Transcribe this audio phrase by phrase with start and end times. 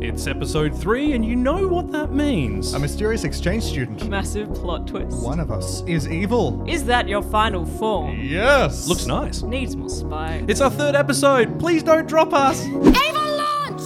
[0.00, 2.72] It's episode three, and you know what that means.
[2.74, 4.08] A mysterious exchange student.
[4.08, 5.24] Massive plot twist.
[5.24, 6.64] One of us is evil.
[6.68, 8.16] Is that your final form?
[8.20, 8.86] Yes.
[8.86, 9.42] Looks nice.
[9.42, 10.44] Needs more spikes.
[10.46, 11.58] It's our third episode.
[11.58, 12.64] Please don't drop us.
[12.64, 13.82] Evil launch!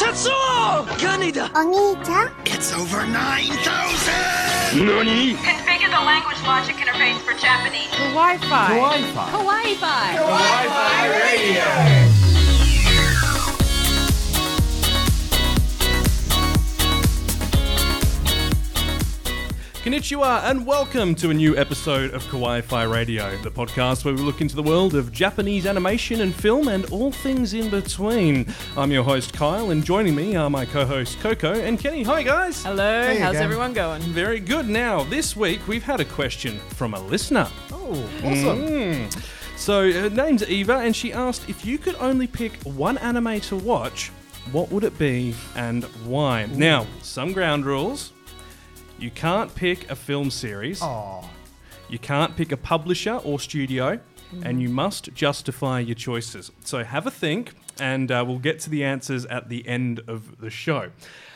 [0.00, 0.84] Tetsuo!
[0.98, 1.48] Kaneda!
[1.50, 2.32] Onita?
[2.46, 4.86] It's over 9,000!
[4.86, 5.34] Nani?
[5.34, 7.90] Configure the language logic interface for Japanese.
[8.12, 8.76] Wi-Fi.
[9.32, 10.16] Wi-Fi.
[19.84, 24.20] Konnichiwa, and welcome to a new episode of Kawaii Fi Radio, the podcast where we
[24.20, 28.46] look into the world of Japanese animation and film and all things in between.
[28.76, 32.02] I'm your host, Kyle, and joining me are my co hosts, Coco and Kenny.
[32.02, 32.62] Hi, guys.
[32.62, 33.04] Hello.
[33.06, 33.42] Hey How's again.
[33.42, 34.02] everyone going?
[34.02, 34.68] Very good.
[34.68, 37.48] Now, this week we've had a question from a listener.
[37.72, 38.58] Oh, awesome.
[38.60, 39.22] Mm.
[39.56, 43.56] So, her name's Eva, and she asked if you could only pick one anime to
[43.56, 44.10] watch,
[44.52, 46.44] what would it be and why?
[46.46, 48.12] Now, some ground rules.
[49.00, 51.24] You can't pick a film series, Aw.
[51.88, 53.98] you can't pick a publisher or studio,
[54.44, 56.52] and you must justify your choices.
[56.64, 60.38] So, have a think, and uh, we'll get to the answers at the end of
[60.40, 60.90] the show.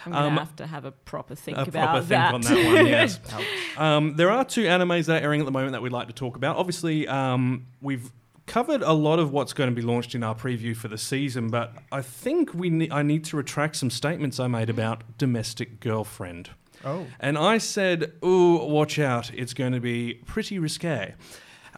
[0.05, 1.79] I'm gonna Um, have to have a proper think about that.
[1.79, 3.19] a about proper think on that one, yes.
[3.79, 6.13] Um, there are two animes that are airing at the moment that we'd like to
[6.15, 6.57] talk about.
[6.59, 8.13] Obviously, um, we've
[8.47, 11.49] covered a lot of what's going to be launched in our preview for the season,
[11.49, 15.81] but I think we ne- I need to retract some statements I made about Domestic
[15.81, 16.51] Girlfriend.
[16.85, 17.07] Oh.
[17.21, 19.33] And I said, "Ooh, watch out!
[19.35, 21.15] It's going to be pretty risque."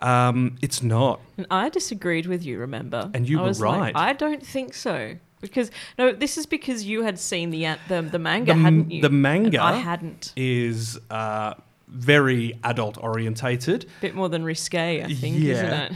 [0.03, 1.21] Um, it's not.
[1.39, 2.59] And I disagreed with you.
[2.59, 3.11] Remember?
[3.15, 3.97] And you I were was like, right.
[3.97, 5.17] I don't think so.
[5.41, 8.91] Because no, this is because you had seen the an- the, the manga, The hadn't
[8.91, 9.03] you?
[9.03, 9.59] the manga?
[9.65, 10.33] And I hadn't.
[10.37, 11.55] Is uh,
[11.89, 13.87] very adult orientated.
[14.01, 15.53] bit more than risque, I think, Yeah.
[15.55, 15.93] isn't it?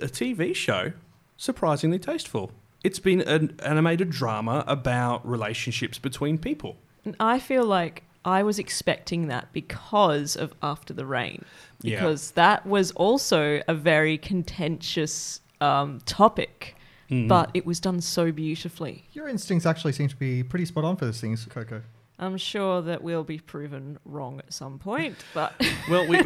[0.00, 0.92] a TV show,
[1.36, 2.50] surprisingly tasteful.
[2.84, 6.76] It's been an animated drama about relationships between people.
[7.04, 11.44] And I feel like I was expecting that because of After the Rain,
[11.80, 11.96] Yeah.
[11.96, 16.76] because that was also a very contentious um, topic,
[17.10, 17.28] Mm-hmm.
[17.28, 19.04] but it was done so beautifully.
[19.12, 21.82] Your instincts actually seem to be pretty spot on for this thing, Coco.
[22.18, 25.52] I'm sure that we'll be proven wrong at some point, but
[25.90, 26.22] Well, we,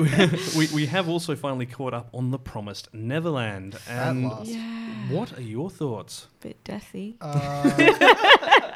[0.56, 3.76] we, we have also finally caught up on The Promised Neverland.
[3.88, 4.54] At And last.
[5.10, 6.28] what are your thoughts?
[6.40, 7.16] bit deathy.
[7.20, 8.72] Uh,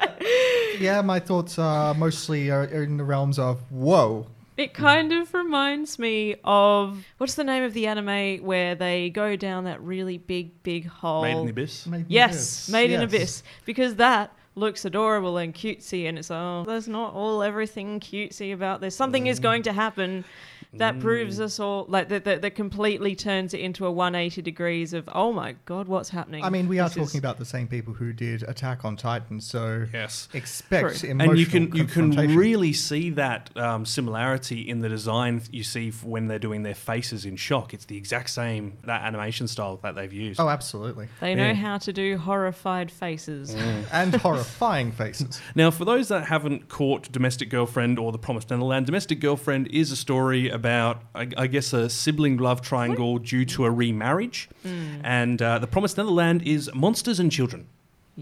[0.79, 4.27] yeah, my thoughts are mostly are in the realms of whoa.
[4.57, 9.35] It kind of reminds me of what's the name of the anime where they go
[9.35, 11.23] down that really big, big hole?
[11.23, 11.87] Made in the Abyss?
[11.87, 12.69] Made in Yes, Abyss.
[12.69, 13.09] Made in Yes.
[13.09, 13.43] Abyss.
[13.65, 18.81] Because that looks adorable and cutesy, and it's oh, there's not all everything cutesy about
[18.81, 18.95] this.
[18.95, 20.25] Something is going to happen
[20.73, 21.43] that proves Mm.
[21.43, 25.31] us all like that, that that completely turns it into a 180 degrees of oh
[25.33, 26.43] my god, what's happening?
[26.43, 28.95] I mean, we are This is- talking about the same people who did Attack on
[28.95, 30.29] Titan, so Yes.
[30.33, 31.09] expect True.
[31.09, 35.63] emotional and you can you can really see that um, similarity in the design you
[35.63, 37.73] see when they're doing their faces in shock.
[37.73, 40.39] It's the exact same that animation style that they've used.
[40.39, 41.07] Oh, absolutely.
[41.19, 43.55] They know how to do horrified faces.
[43.91, 45.41] And horrifying faces.
[45.55, 49.91] Now, for those that haven't caught Domestic Girlfriend or The Promised Neverland, Domestic Girlfriend is
[49.91, 54.39] a story about, I, I guess, a sibling love triangle due to a remarriage.
[55.19, 57.61] And uh, The Promised Neverland is monsters and children.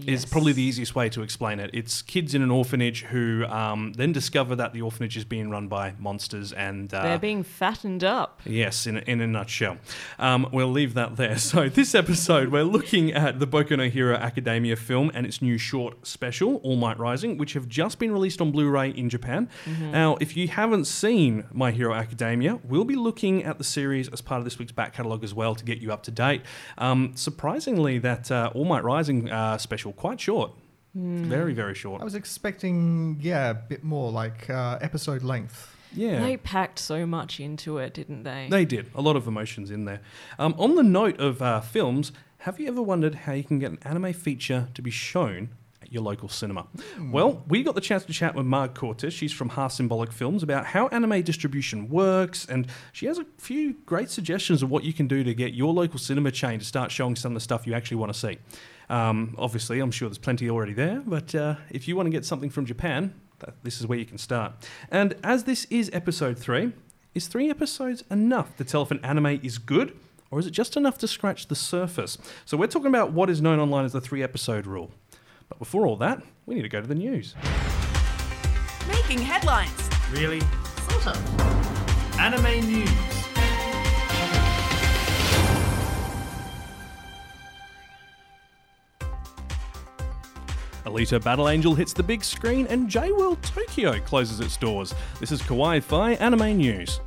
[0.06, 1.70] Is probably the easiest way to explain it.
[1.72, 5.68] It's kids in an orphanage who um, then discover that the orphanage is being run
[5.68, 8.40] by monsters and uh, They're being fattened up.
[8.44, 9.78] Yes, in a, in a nutshell.
[10.18, 11.36] Um, we'll leave that there.
[11.50, 15.58] So, this episode, we're looking at the Boku no Hero Academia film and its new
[15.58, 19.48] short special, All Might Rising, which have just been released on Blu ray in Japan.
[19.80, 24.20] Now, if you haven't seen My Hero Academia, we'll be looking at the series as
[24.20, 26.42] part of this week's back catalogue as well to get you up to date.
[26.78, 30.52] Um, surprisingly, that uh, All Might Rising uh, special, quite short.
[30.94, 32.00] Very, very short.
[32.00, 35.76] I was expecting, yeah, a bit more like uh, episode length.
[35.94, 36.20] yeah.
[36.20, 38.48] They packed so much into it, didn't they?
[38.50, 38.90] They did.
[38.96, 40.00] A lot of emotions in there.
[40.38, 43.70] Um, on the note of uh, films, have you ever wondered how you can get
[43.70, 45.50] an anime feature to be shown
[45.80, 46.66] at your local cinema?
[47.00, 49.12] Well, we got the chance to chat with Marg Cortez.
[49.14, 53.74] She's from Half Symbolic Films about how anime distribution works, and she has a few
[53.86, 56.90] great suggestions of what you can do to get your local cinema chain to start
[56.90, 58.38] showing some of the stuff you actually want to see.
[58.90, 62.24] Um, obviously, I'm sure there's plenty already there, but uh, if you want to get
[62.24, 64.52] something from Japan, th- this is where you can start.
[64.90, 66.72] And as this is episode three,
[67.14, 69.96] is three episodes enough to tell if an anime is good,
[70.32, 72.18] or is it just enough to scratch the surface?
[72.44, 74.90] So we're talking about what is known online as the three episode rule.
[75.48, 77.36] But before all that, we need to go to the news.
[78.88, 79.88] Making headlines.
[80.12, 80.40] Really?
[80.88, 82.18] Sort of.
[82.18, 83.19] Anime news.
[90.84, 94.94] Alita Battle Angel hits the big screen and J-World Tokyo closes its doors.
[95.18, 97.00] This is Kawaii Fi Anime News.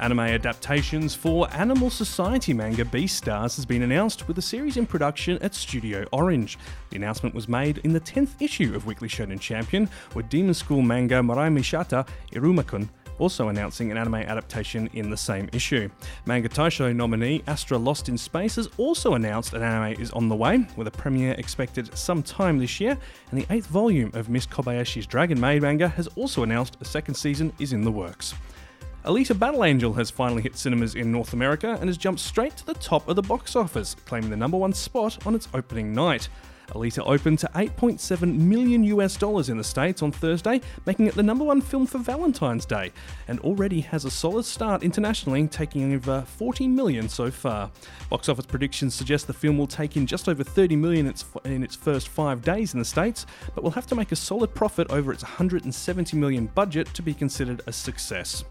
[0.00, 5.38] Anime adaptations for Animal Society manga Beastars has been announced with a series in production
[5.42, 6.58] at Studio Orange.
[6.90, 10.82] The announcement was made in the 10th issue of Weekly Shonen Champion, with Demon School
[10.82, 15.88] manga Marai Mishata Irumakun also announcing an anime adaptation in the same issue.
[16.26, 20.36] Manga Taisho nominee Astra Lost in Space has also announced an anime is on the
[20.36, 22.96] way, with a premiere expected sometime this year,
[23.30, 27.14] and the eighth volume of Miss Kobayashi's Dragon Maid manga has also announced a second
[27.14, 28.34] season is in the works.
[29.04, 32.66] Alita Battle Angel has finally hit cinemas in North America and has jumped straight to
[32.66, 36.28] the top of the box office, claiming the number one spot on its opening night.
[36.74, 41.22] Alita opened to 8.7 million US dollars in the States on Thursday, making it the
[41.22, 42.92] number one film for Valentine's Day,
[43.28, 47.70] and already has a solid start internationally, taking over 40 million so far.
[48.10, 51.12] Box office predictions suggest the film will take in just over 30 million
[51.44, 54.54] in its first five days in the States, but will have to make a solid
[54.54, 58.44] profit over its 170 million budget to be considered a success.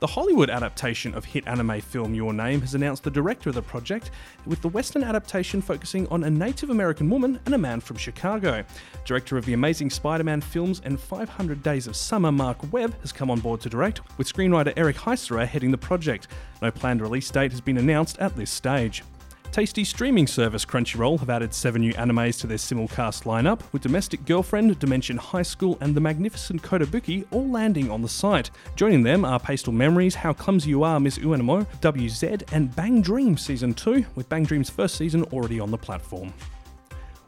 [0.00, 3.62] The Hollywood adaptation of hit anime film Your Name has announced the director of the
[3.62, 4.12] project,
[4.46, 8.64] with the Western adaptation focusing on a Native American woman and a man from Chicago.
[9.04, 13.10] Director of the Amazing Spider Man films and 500 Days of Summer, Marc Webb, has
[13.10, 16.28] come on board to direct, with screenwriter Eric Heisserer heading the project.
[16.62, 19.02] No planned release date has been announced at this stage.
[19.50, 24.24] Tasty streaming service Crunchyroll have added seven new animes to their simulcast lineup, with Domestic
[24.26, 28.50] Girlfriend, Dimension High School, and The Magnificent Kotobuki all landing on the site.
[28.76, 33.36] Joining them are Pastel Memories, How Clumsy You Are, Miss Uenamo, WZ, and Bang Dream
[33.36, 36.32] Season 2, with Bang Dream's first season already on the platform.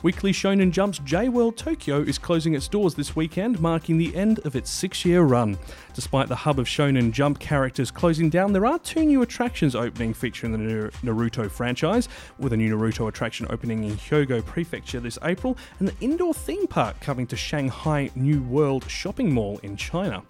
[0.02, 4.38] Weekly Shonen Jump's J World Tokyo is closing its doors this weekend, marking the end
[4.46, 5.58] of its six year run.
[5.92, 10.14] Despite the hub of Shonen Jump characters closing down, there are two new attractions opening
[10.14, 12.08] featuring the Naruto franchise,
[12.38, 16.66] with a new Naruto attraction opening in Hyogo Prefecture this April, and the indoor theme
[16.66, 20.22] park coming to Shanghai New World Shopping Mall in China.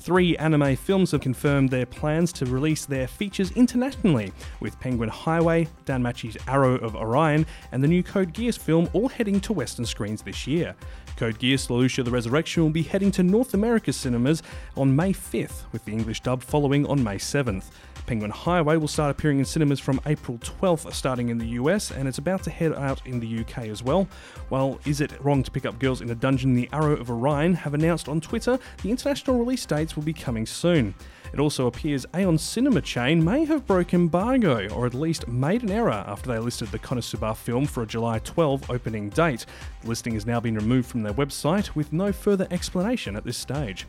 [0.00, 5.68] Three anime films have confirmed their plans to release their features internationally, with Penguin Highway,
[5.84, 10.22] DanMachi's Arrow of Orion, and the new Code Geass film all heading to Western screens
[10.22, 10.74] this year.
[11.18, 14.40] Code Geass Lelouch the Resurrection will be heading to North America cinemas
[14.76, 17.64] on May 5th, with the English dub following on May 7th.
[18.06, 22.06] Penguin Highway will start appearing in cinemas from April 12th, starting in the US, and
[22.06, 24.06] it's about to head out in the UK as well.
[24.48, 27.54] While Is It Wrong to Pick Up Girls in a Dungeon, The Arrow of Orion
[27.54, 30.94] have announced on Twitter the international release dates will be coming soon.
[31.32, 35.70] It also appears Aeon Cinema Chain may have broken embargo, or at least made an
[35.70, 39.44] error after they listed the Konosuba film for a July 12 opening date.
[39.82, 43.36] The listing has now been removed from their website with no further explanation at this
[43.36, 43.86] stage.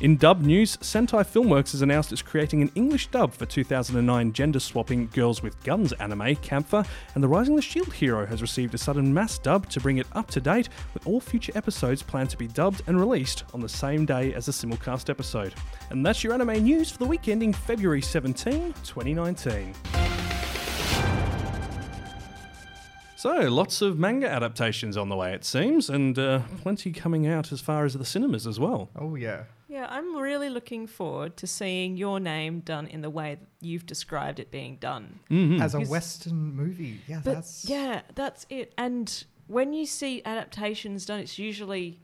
[0.00, 4.58] In dub news, Sentai Filmworks has announced it's creating an English dub for 2009 gender
[4.58, 8.78] swapping Girls with Guns anime, Kämpfer, and the Rising the Shield Hero has received a
[8.78, 12.38] sudden mass dub to bring it up to date, with all future episodes planned to
[12.38, 15.52] be dubbed and released on the same day as the simulcast episode.
[15.90, 19.74] And that's your anime news for the week ending February 17, 2019.
[23.16, 27.52] So, lots of manga adaptations on the way, it seems, and uh, plenty coming out
[27.52, 28.88] as far as the cinemas as well.
[28.96, 29.42] Oh, yeah.
[29.70, 33.86] Yeah, I'm really looking forward to seeing your name done in the way that you've
[33.86, 35.20] described it being done.
[35.30, 35.62] Mm-hmm.
[35.62, 37.00] As a Western movie.
[37.06, 37.64] Yeah, But that's.
[37.66, 38.74] yeah, that's it.
[38.76, 42.00] And when you see adaptations done, it's usually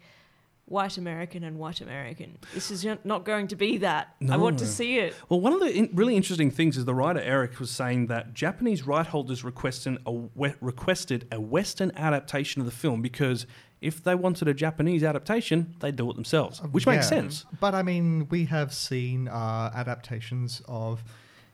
[0.67, 2.39] white American and white American.
[2.53, 4.15] This is not- not going to be that.
[4.29, 5.15] I want to see it.
[5.29, 8.35] Well, one of the in- really interesting things is the writer Eric was saying that
[8.35, 13.47] Japanese right holders requested a, we- requested a Western adaptation of the film because
[13.81, 17.45] if they wanted a Japanese adaptation, they'd do it themselves, which makes sense.
[17.61, 21.05] But I mean, we have seen uh, adaptations of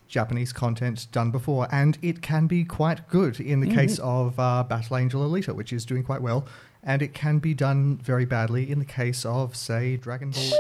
[0.09, 3.69] Japanese content done before, and it can be quite good in Mm-hmm.
[3.71, 6.47] the case of uh, Battle Angel Alita, which is doing quite well,
[6.83, 10.59] and it can be done very badly in the case of, say, Dragon Ball.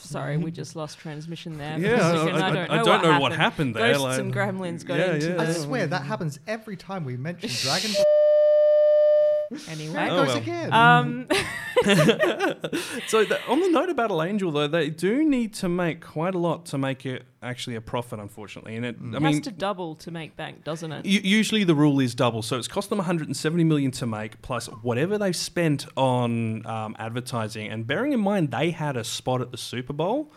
[0.00, 1.78] Sorry, we just lost transmission there.
[1.78, 2.42] Yeah, a I- second.
[2.42, 3.20] I- I, don't I know, don't what, know happened.
[3.22, 5.42] what happened there, Ghosts like- and gremlins got Yeah, into yeah.
[5.42, 8.04] I swear that happens every time we mention Dragon Ball.
[9.68, 9.92] Anyway.
[9.94, 10.36] There it Oh, goes well.
[10.38, 10.72] again.
[10.72, 11.28] Um,
[13.06, 16.34] So the, on the note of Battle Angel, though, they do need to make quite
[16.34, 18.76] a lot to make it actually a profit, unfortunately.
[18.76, 21.06] And it, I it mean, has to double to make bank, doesn't it?
[21.06, 24.66] U- usually the rule is double, so it's cost them 170 million to make, plus
[24.66, 27.68] whatever they've spent on um, advertising.
[27.68, 30.32] And bearing in mind they had a spot at the Super Bowl,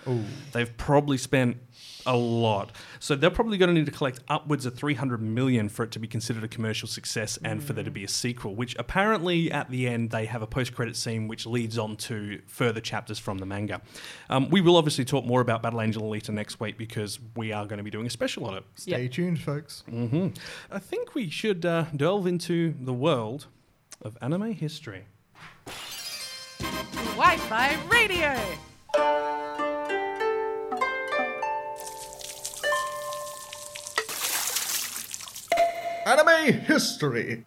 [0.51, 1.57] they've probably spent
[2.05, 2.71] a lot.
[2.99, 5.99] So they're probably going to need to collect upwards of 300 million for it to
[5.99, 8.55] be considered a commercial success and for there to be a sequel.
[8.55, 12.81] Which apparently at the end they have a post-credit scene which leads on to further
[12.81, 13.81] chapters from the manga.
[14.29, 17.65] Um, we will obviously talk more about Battle Angel Alita next week because we are
[17.65, 18.63] going to be doing a special on it.
[18.75, 19.83] Stay tuned, folks.
[20.71, 23.47] I think we should uh, delve into the world
[24.01, 25.05] of anime history.
[27.15, 28.35] Wi Fi radio.
[36.05, 37.45] Anime history.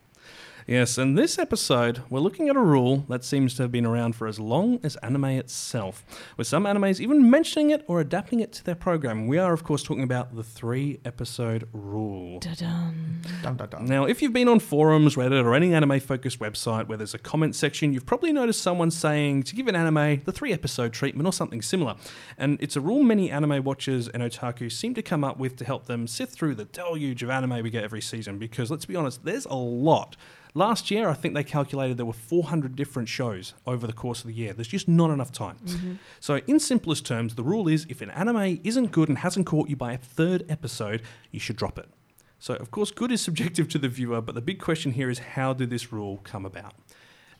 [0.67, 4.15] Yes, and this episode, we're looking at a rule that seems to have been around
[4.15, 6.05] for as long as anime itself,
[6.37, 9.27] with some animes even mentioning it or adapting it to their program.
[9.27, 12.39] We are, of course, talking about the three episode rule.
[12.39, 13.23] Da-dum.
[13.43, 13.87] Dun, dun, dun.
[13.87, 17.19] Now, if you've been on forums, Reddit, or any anime focused website where there's a
[17.19, 21.27] comment section, you've probably noticed someone saying to give an anime the three episode treatment
[21.27, 21.97] or something similar.
[22.39, 25.65] And it's a rule many anime watchers and otaku seem to come up with to
[25.65, 28.95] help them sift through the deluge of anime we get every season, because let's be
[28.95, 30.17] honest, there's a lot.
[30.55, 34.27] Last year, I think they calculated there were 400 different shows over the course of
[34.27, 34.53] the year.
[34.53, 35.57] There's just not enough time.
[35.65, 35.93] Mm-hmm.
[36.21, 39.71] So, in simplest terms, the rule is if an anime isn't good and hasn't caught
[39.71, 41.89] you by a third episode, you should drop it.
[42.39, 45.21] So, of course, good is subjective to the viewer, but the big question here is
[45.21, 46.75] how did this rule come about?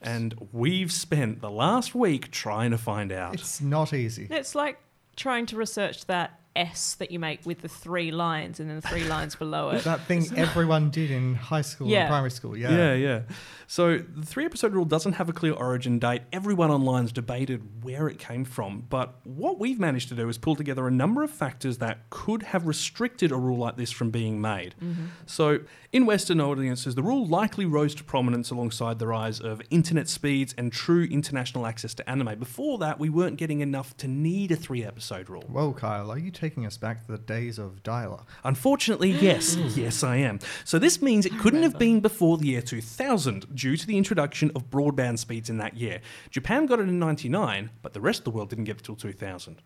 [0.01, 3.35] And we've spent the last week trying to find out.
[3.35, 4.27] It's not easy.
[4.29, 4.79] It's like
[5.15, 8.87] trying to research that S that you make with the three lines and then the
[8.87, 9.83] three lines below it.
[9.83, 12.01] That thing everyone did in high school Yeah.
[12.01, 12.55] and primary school.
[12.55, 12.71] Yeah.
[12.71, 13.21] Yeah, yeah.
[13.67, 16.21] So the three episode rule doesn't have a clear origin date.
[16.31, 18.85] Everyone online's debated where it came from.
[18.89, 22.43] But what we've managed to do is pull together a number of factors that could
[22.43, 24.75] have restricted a rule like this from being made.
[24.83, 25.05] Mm-hmm.
[25.25, 25.59] So
[25.91, 30.53] in Western audiences, the rule likely rose to prominence alongside the rise of internet speeds
[30.57, 32.37] and true international access to anime.
[32.37, 35.45] Before that, we weren't getting enough to need a three episode rule.
[35.47, 38.27] Whoa, Kyle, are you taking us back to the days of dial-up?
[38.43, 39.55] Unfortunately, yes.
[39.55, 39.77] Mm.
[39.77, 40.39] yes, I am.
[40.65, 44.51] So this means it couldn't have been before the year 2000 due to the introduction
[44.53, 46.01] of broadband speeds in that year.
[46.31, 48.97] Japan got it in 99, but the rest of the world didn't get it till
[48.97, 49.61] 2000.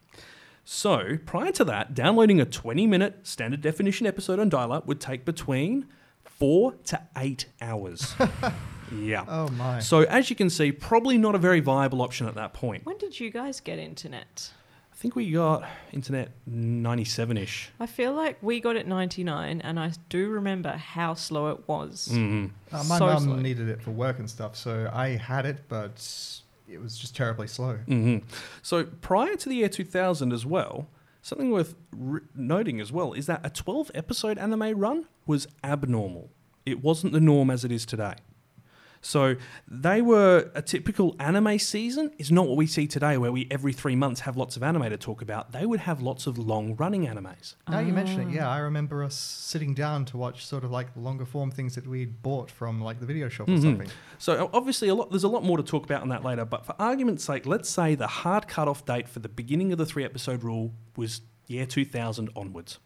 [0.63, 5.01] So, prior to that, downloading a 20 minute standard definition episode on dial up would
[5.01, 5.87] take between
[6.25, 8.13] four to eight hours.
[8.95, 9.25] yeah.
[9.27, 9.79] Oh my.
[9.79, 12.85] So, as you can see, probably not a very viable option at that point.
[12.85, 14.51] When did you guys get internet?
[14.97, 15.63] I think we got
[15.93, 17.69] internet 97 ish.
[17.79, 22.09] I feel like we got it 99 and I do remember how slow it was.
[22.11, 22.47] Mm-hmm.
[22.75, 23.35] Uh, my so mum slow.
[23.35, 26.03] needed it for work and stuff, so I had it, but
[26.67, 27.75] it was just terribly slow.
[27.75, 28.17] hmm
[28.63, 30.87] So prior to the year 2000 as well,
[31.21, 36.31] something worth r- noting as well is that a 12 episode anime run was abnormal.
[36.65, 38.15] It wasn't the norm as it is today.
[39.07, 39.37] So
[39.69, 43.71] they were a typical anime season is not what we see today where we every
[43.71, 45.53] 3 months have lots of anime to talk about.
[45.53, 47.55] They would have lots of long running animes.
[47.69, 48.27] Now you mention Ah.
[48.29, 51.75] it, yeah, I remember us sitting down to watch sort of like longer form things
[51.75, 53.61] that we'd bought from like the video shop or Mhm.
[53.61, 53.87] something.
[54.17, 56.43] So obviously, a lot, there's a lot more to talk about on that later.
[56.43, 59.85] But for argument's sake, let's say the hard cutoff date for the beginning of the
[59.85, 62.79] three episode rule was year 2000 onwards.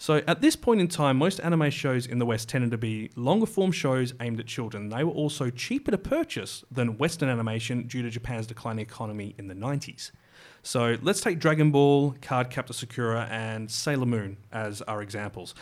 [0.00, 3.10] So at this point in time, most anime shows in the West tended to be
[3.16, 4.90] longer form shows aimed at children.
[4.90, 9.48] They were also cheaper to purchase than Western animation due to Japan's declining economy in
[9.48, 10.12] the 90s.
[10.62, 15.54] So let's take Dragon Ball, Card Captor Sakura, and Sailor Moon as our examples.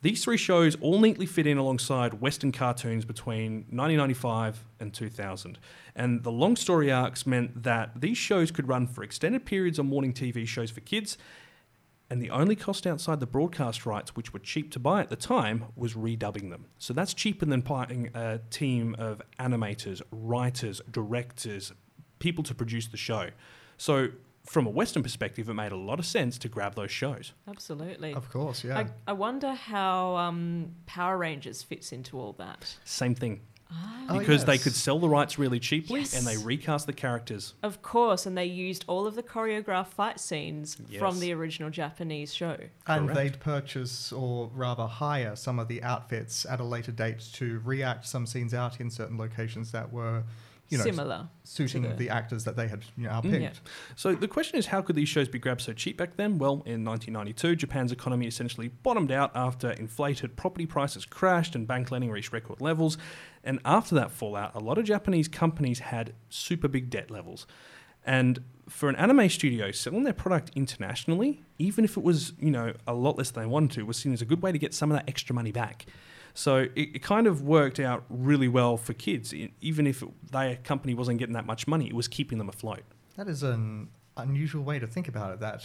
[0.00, 5.58] These three shows all neatly fit in alongside Western cartoons between 1995 and 2000.
[5.94, 9.86] And the long story arcs meant that these shows could run for extended periods on
[9.86, 11.18] morning TV shows for kids,
[12.12, 15.16] and the only cost outside the broadcast rights, which were cheap to buy at the
[15.16, 16.66] time, was redubbing them.
[16.76, 21.72] So that's cheaper than buying a team of animators, writers, directors,
[22.18, 23.30] people to produce the show.
[23.78, 24.08] So,
[24.44, 27.32] from a Western perspective, it made a lot of sense to grab those shows.
[27.48, 28.12] Absolutely.
[28.12, 28.80] Of course, yeah.
[28.80, 32.76] I, I wonder how um, Power Rangers fits into all that.
[32.84, 33.40] Same thing.
[34.08, 36.14] Oh, Because they could sell the rights really cheaply Yes.
[36.18, 37.54] and they recast the characters.
[37.62, 42.34] Of course, and they used all of the choreographed fight scenes from the original Japanese
[42.34, 42.56] show.
[42.86, 43.14] And Correct.
[43.14, 48.06] they'd purchase or rather hire some of the outfits at a later date to react
[48.06, 50.24] some scenes out in certain locations that were,
[50.72, 51.28] you know, Similar.
[51.44, 53.30] suiting the- the actors that they had you know, Mm.
[53.30, 53.42] picked.
[53.42, 53.50] Yeah.
[53.94, 56.38] So the question is, how could these shows be grabbed so cheap back then?
[56.38, 61.90] Well, in 1992, Japan's economy essentially bottomed out after inflated property prices crashed and bank
[61.90, 62.98] lending reached record levels.
[63.44, 67.46] And after that fallout, a lot of Japanese companies had super big debt levels.
[68.04, 72.72] And for an anime studio, selling their product internationally, even if it was, you know,
[72.86, 74.74] a lot less than they wanted to, was seen as a good way to get
[74.74, 75.86] some of that extra money back.
[76.34, 79.34] So it, it kind of worked out really well for kids.
[79.60, 82.82] Even if their company wasn't getting that much money, it was keeping them afloat.
[83.16, 85.40] That is an unusual way to think about it.
[85.40, 85.62] That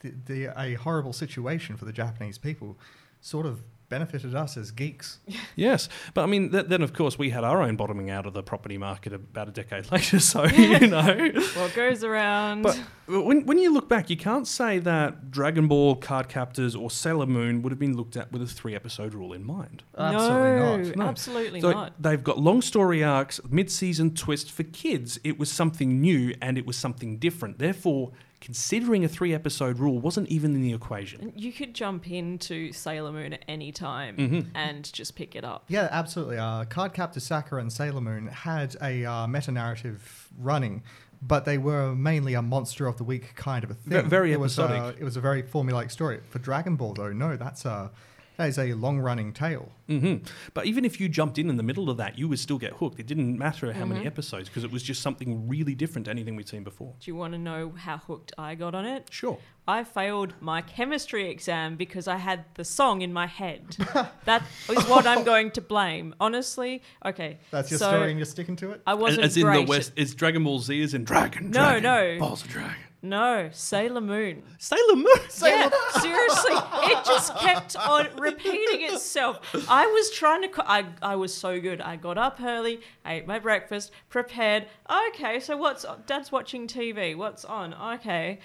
[0.00, 2.78] the, the a horrible situation for the Japanese people
[3.20, 5.18] sort of benefited us as geeks.
[5.56, 8.32] Yes, but I mean, th- then of course we had our own bottoming out of
[8.32, 10.18] the property market about a decade later.
[10.20, 12.62] So you know, What goes around?
[12.62, 12.78] but
[13.08, 17.26] when when you look back, you can't say that Dragon Ball, Card Captors, or Sailor
[17.26, 19.82] Moon would have been looked at with a three episode rule in mind.
[19.98, 20.96] Absolutely no, not.
[20.96, 21.04] No.
[21.06, 22.00] absolutely So not.
[22.02, 25.18] they've got long story arcs, mid season twist for kids.
[25.24, 27.58] It was something new and it was something different.
[27.58, 31.32] Therefore, considering a three episode rule wasn't even in the equation.
[31.36, 34.56] You could jump into Sailor Moon at any time Mm-hmm.
[34.56, 35.64] and just pick it up.
[35.68, 36.38] Yeah, absolutely.
[36.38, 40.82] Uh, Card Captor Sakura and Sailor Moon had a uh, meta narrative running,
[41.22, 44.08] but they were mainly a monster of the week kind of a Ve- thing.
[44.08, 45.00] very it was, uh, episodic.
[45.00, 46.20] it was a very formulaic story.
[46.30, 47.90] For Dragon Ball, though, no, that's a
[48.36, 49.70] that is a long running tale.
[49.86, 50.16] hmm
[50.54, 52.72] But even if you jumped in in the middle of that, you would still get
[52.74, 52.98] hooked.
[52.98, 56.36] It didn't matter how many episodes because it was just something really different to anything
[56.36, 56.94] we'd seen before.
[57.00, 59.08] Do you want to know how hooked I got on it?
[59.10, 59.38] Sure.
[59.68, 63.76] I failed my chemistry exam because I had the song in my head.
[64.24, 66.14] that is what I'm going to blame.
[66.18, 67.38] Honestly, okay.
[67.50, 68.82] That's your so story, and you're sticking to it.
[68.86, 71.50] I wasn't as in great the West, is Dragon Ball Z is in Dragon?
[71.50, 72.18] No, no.
[72.18, 72.76] Balls of Dragon.
[73.02, 74.42] No, Sailor Moon.
[74.58, 75.06] Sailor Moon.
[75.42, 79.40] Yeah, seriously, it just kept on repeating itself.
[79.68, 80.48] I was trying to.
[80.48, 81.80] Co- I I was so good.
[81.80, 84.66] I got up early, ate my breakfast, prepared.
[85.08, 87.16] Okay, so what's Dad's watching TV?
[87.16, 87.72] What's on?
[87.74, 88.38] Okay.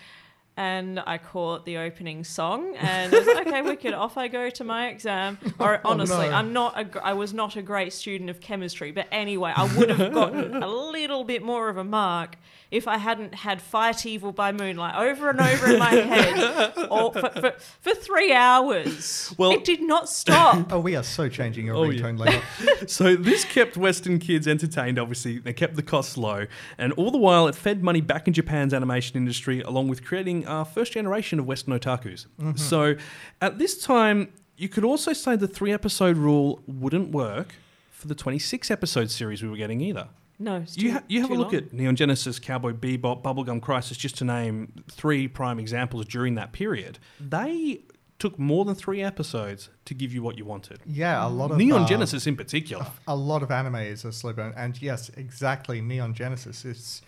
[0.57, 3.93] And I caught the opening song, and I was like, okay, wicked.
[4.05, 5.38] Off I go to my exam.
[5.59, 6.33] Or oh, honestly, no.
[6.33, 6.79] I'm not.
[6.79, 10.13] A, gr- I was not a great student of chemistry, but anyway, I would have
[10.13, 12.38] gotten a little bit more of a mark
[12.71, 17.12] if I hadn't had "Fight Evil" by Moonlight over and over in my head or
[17.12, 19.35] for, for, for three hours.
[19.38, 20.71] Well- it did not stop.
[20.71, 22.12] Oh, we are so changing your Oh, yeah.
[22.12, 22.41] later.
[22.88, 25.00] So this kept Western kids entertained.
[25.00, 26.45] Obviously, they kept the costs low,
[26.77, 30.45] and all the while it fed money back in Japan's animation industry, along with creating
[30.48, 32.25] our first generation of Western otakus.
[32.58, 32.96] So,
[33.42, 37.56] at this time, you could also say the three episode rule wouldn't work
[37.92, 40.08] for the 26 episode series we were getting either.
[40.40, 41.56] no, it's You, ha- you have a look long.
[41.56, 46.52] at Neon Genesis, Cowboy Bebop, Bubblegum Crisis, just to name three prime examples during that
[46.52, 47.00] period.
[47.20, 47.82] They
[48.20, 50.80] took more than three episodes to give you what you wanted.
[50.86, 52.86] Yeah, a lot of Neon uh, Genesis in particular.
[53.08, 55.82] A lot of anime is a slow burn, and yes, exactly.
[55.82, 57.02] Neon Genesis is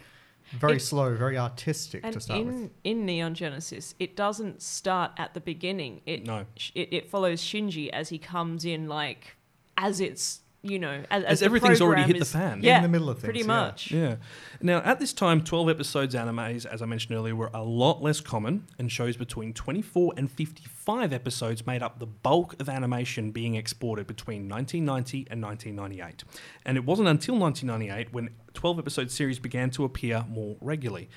[0.52, 2.56] very It- slow, very artistic to And start with.
[2.56, 6.02] in, in Neon Genesis, it doesn't start at the beginning.
[6.06, 6.46] It, No.
[6.56, 9.36] sh- it it follows Shinji as he comes in, like
[9.78, 12.66] as it's you know as, As the everything's already program hit the is- fan.
[12.66, 13.56] In the middle of pretty things, yeah.
[13.56, 13.92] much.
[13.92, 14.16] Yeah.
[14.60, 18.20] Now, at this time, 12 episodes animes, as I mentioned earlier, were a lot less
[18.20, 23.54] common, and shows between 24 and 55 episodes made up the bulk of animation being
[23.56, 26.24] exported between 1990 and 1998.
[26.66, 31.10] And it wasn't until 1998 when 12 episode series began to appear more regularly.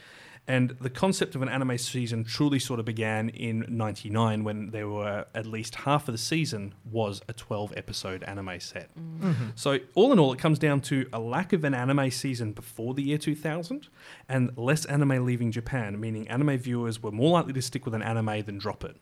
[0.46, 4.88] And the concept of an anime season truly sort of began in 99 when there
[4.88, 8.90] were at least half of the season was a 12 episode anime set.
[8.94, 9.50] Mm-hmm.
[9.54, 12.92] So, all in all, it comes down to a lack of an anime season before
[12.92, 13.88] the year 2000
[14.28, 18.02] and less anime leaving Japan, meaning anime viewers were more likely to stick with an
[18.02, 18.96] anime than drop it.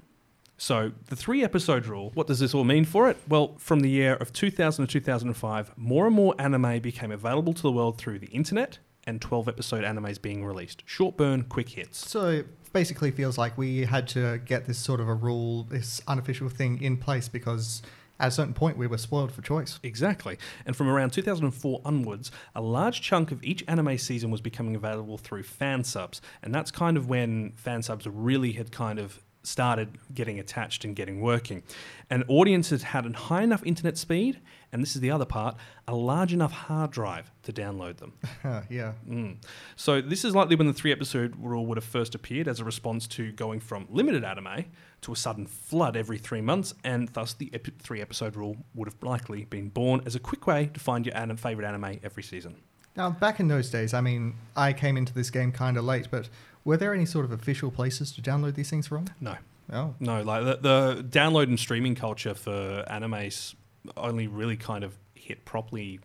[0.61, 3.17] So, the three episode rule, what does this all mean for it?
[3.29, 7.63] Well, from the year of 2000 to 2005, more and more anime became available to
[7.63, 10.83] the world through the internet and 12 episode animes being released.
[10.85, 12.11] Short burn, quick hits.
[12.11, 16.03] So it basically feels like we had to get this sort of a rule, this
[16.09, 17.81] unofficial thing in place because
[18.19, 19.79] at a certain point we were spoiled for choice.
[19.85, 20.39] Exactly.
[20.67, 25.19] And from around 2004 onwards, a large chunk of each anime season was becoming available
[25.19, 26.21] through fan subs.
[26.43, 30.95] And that's kind of when fan subs really had kind of started getting attached and
[30.95, 31.63] getting working.
[32.11, 34.41] And audiences had a high enough internet speed,
[34.73, 35.57] and this is the other part,
[35.87, 38.13] a large enough hard drive to download them.
[38.71, 38.93] Yeah.
[39.09, 39.37] Mm.
[39.77, 42.65] So this is likely when the three episode rule would have first appeared as a
[42.65, 44.67] response to going from limited anime
[45.03, 48.89] to a sudden flood every three months, and thus the epi- three episode rule would
[48.89, 52.23] have likely been born as a quick way to find your anim- favorite anime every
[52.23, 52.57] season.
[52.97, 56.09] Now, back in those days, I mean, I came into this game kind of late,
[56.11, 56.29] but
[56.69, 59.07] were there any sort of official places to download these things from?
[59.21, 59.37] No,
[59.73, 59.95] Oh.
[60.01, 63.55] no, like the, the download and streaming culture for animes
[63.97, 66.01] only really kind of hit properly.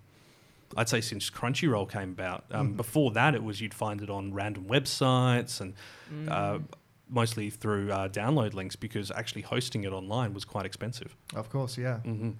[0.77, 2.45] I'd say since Crunchyroll came about.
[2.49, 5.73] Um, Before that, it was you'd find it on random websites and
[6.29, 6.59] uh,
[7.13, 11.15] mostly through uh, download links because actually hosting it online was quite expensive.
[11.35, 11.99] Of course, yeah.
[11.99, 12.31] hmm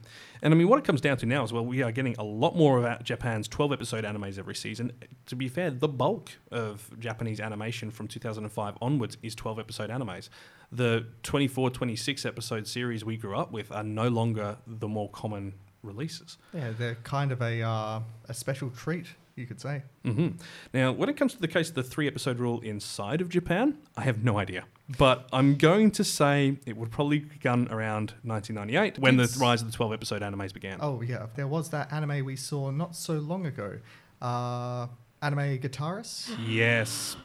[0.42, 2.24] And I mean, what it comes down to now is well, we are getting a
[2.24, 4.92] lot more of Japan's 12 episode animes every season.
[5.28, 10.30] To be fair, the bulk of Japanese animation from 2005 onwards is 12 episode animes.
[10.72, 15.54] The 24, 26 episode series we grew up with are no longer the more common
[15.84, 16.38] releases.
[16.54, 19.84] Yeah, they're kind of a, uh, a special treat you could say.
[20.04, 20.30] hmm
[20.74, 23.78] Now, when it comes to the case of the three episode rule inside of Japan,
[23.98, 24.66] I have no idea.
[24.98, 29.72] But I'm going to say it would probably begun around 1998 when the rise of
[29.72, 30.78] the 12 episode animes began.
[30.82, 33.80] Oh yeah, there was that anime we saw not so long ago.
[34.22, 34.88] Uh,
[35.22, 36.36] Anime-Gataris.
[36.48, 37.16] Yes.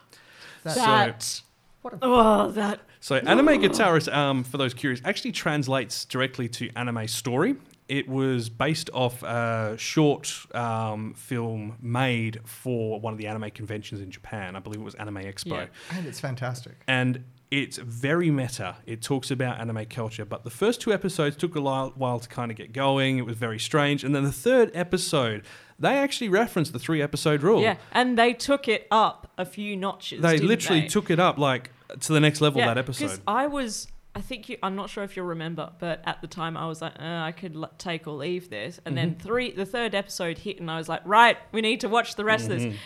[0.64, 1.42] That, So- That.
[1.83, 2.81] what a, Oh, that.
[3.01, 7.55] So, Anime-Gataris, um, for those curious, actually translates directly to anime story.
[7.88, 14.01] It was based off a short um, film made for one of the anime conventions
[14.03, 14.57] in Japan.
[14.57, 15.53] I believe it was Anime Expo.
[15.53, 15.66] Yeah.
[15.96, 16.74] and it's fantastic.
[16.87, 18.77] and it's very meta.
[18.85, 22.51] It talks about anime culture, but the first two episodes took a while to kind
[22.51, 23.16] of get going.
[23.16, 25.44] It was very strange, and then the third episode,
[25.79, 27.62] they actually referenced the three episode rule.
[27.62, 30.20] Yeah, and they took it up a few notches.
[30.20, 30.88] they didn't literally they?
[30.88, 31.70] took it up like
[32.01, 33.22] to the next level Yeah, that 'cause episode.
[33.27, 33.88] I was,
[34.19, 36.83] I think you, I'm not sure if you'll remember, but at the time I was
[36.83, 39.21] like, uh, I could l- take or leave this, and then Mm-hmm.
[39.27, 42.25] three, the third episode hit, and I was like, right, we need to watch the
[42.25, 42.71] rest of Mm-hmm.
[42.71, 42.79] this.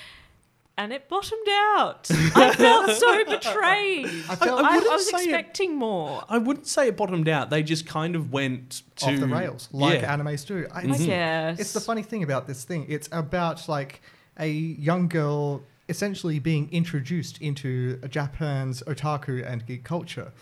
[0.78, 2.08] And it bottomed out.
[2.10, 4.06] I felt so betrayed.
[4.06, 6.24] I, felt- I, wouldn't was say it- expecting more.
[6.28, 7.50] I wouldn't say it bottomed out.
[7.50, 10.16] They just kind of went to Off the rails, like yeah.
[10.16, 10.66] animes do.
[10.72, 12.86] I, I it's, guess it's the funny thing about this thing.
[12.88, 14.00] It's about like
[14.38, 20.32] a young girl essentially being introduced into Japan's otaku and geek culture,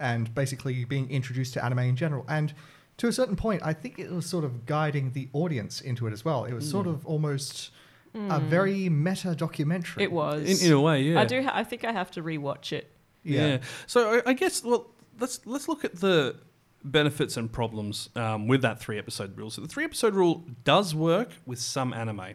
[0.00, 2.24] and basically being introduced to anime in general.
[2.28, 2.52] And
[2.96, 6.12] to a certain point, I think it was sort of guiding the audience into it
[6.12, 6.44] as well.
[6.44, 7.70] It was sort of almost
[8.14, 10.04] a very meta documentary.
[10.04, 10.10] Hmm.
[10.10, 10.62] It was.
[10.62, 11.20] in, in a way, yeah.
[11.20, 11.42] I do.
[11.42, 12.90] Ha- I think I have to rewatch it.
[13.22, 13.58] Yeah.
[13.86, 16.36] So I, I guess well, let's let's look at the
[16.82, 19.50] benefits and problems um, with that three episode rule.
[19.50, 22.34] So the three episode rule does work with some anime.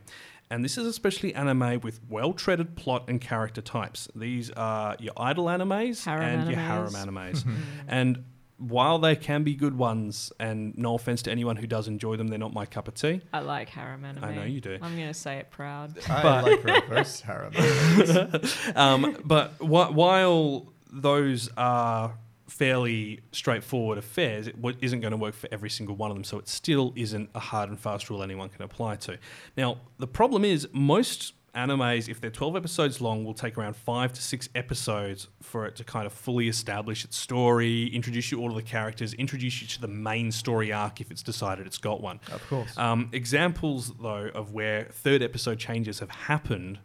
[0.49, 4.08] And this is especially anime with well treaded plot and character types.
[4.15, 7.45] These are your idol animes Harem and your harem animes.
[7.88, 8.23] and
[8.58, 12.29] while they can be good ones, and no offense to anyone who does enjoy them,
[12.29, 13.19] they're not my cup of tea.
[13.34, 14.23] I like harem anime.
[14.23, 14.77] I know you do.
[14.81, 15.97] I'm gonna say it proud.
[16.10, 17.53] I But- like reverse harem.
[18.75, 22.13] um, but wh- while those are
[22.47, 26.23] fairly straightforward affairs, it w- isn't going to work for every single one of them.
[26.23, 29.17] So it still isn't a hard and fast rule anyone can apply to.
[29.58, 34.12] Now, the problem is most animes, if they're 12 episodes long, will take around five
[34.13, 38.49] to six episodes for it to kind of fully establish its story, introduce you all
[38.49, 42.01] to the characters, introduce you to the main story arc if it's decided it's got
[42.01, 42.19] one.
[42.31, 42.77] Of course.
[42.77, 46.79] Um, examples, though, of where third episode changes have happened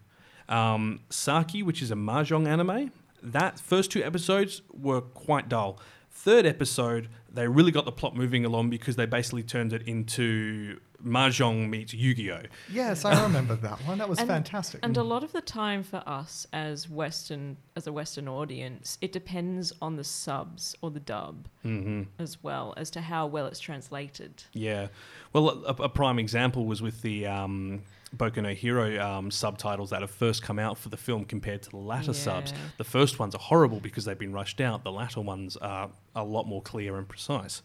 [0.48, 2.90] um, Saki, which is a Mahjong anime,
[3.22, 5.78] that first two episodes were quite dull.
[6.12, 10.78] Third episode, they really got the plot moving along because they basically turned it into
[11.02, 12.42] Mahjong meets Yu Gi Oh!
[12.70, 13.96] yes, I remember that one.
[13.98, 14.80] That was And- fantastic.
[14.82, 19.12] And a lot of the time for us as Western, as a Western audience, it
[19.12, 22.02] depends on the subs or the dub Mm-hmm.
[22.18, 24.42] as well as to how well it's translated.
[24.52, 24.88] Yeah.
[25.32, 27.82] Well, a, a prime example was with the um,
[28.16, 31.70] Boku no Hero um, subtitles that have first come out for the film compared to
[31.70, 32.52] the latter subs.
[32.76, 34.82] The first ones are horrible because they've been rushed out.
[34.84, 37.62] The latter ones are a lot more clear and precise.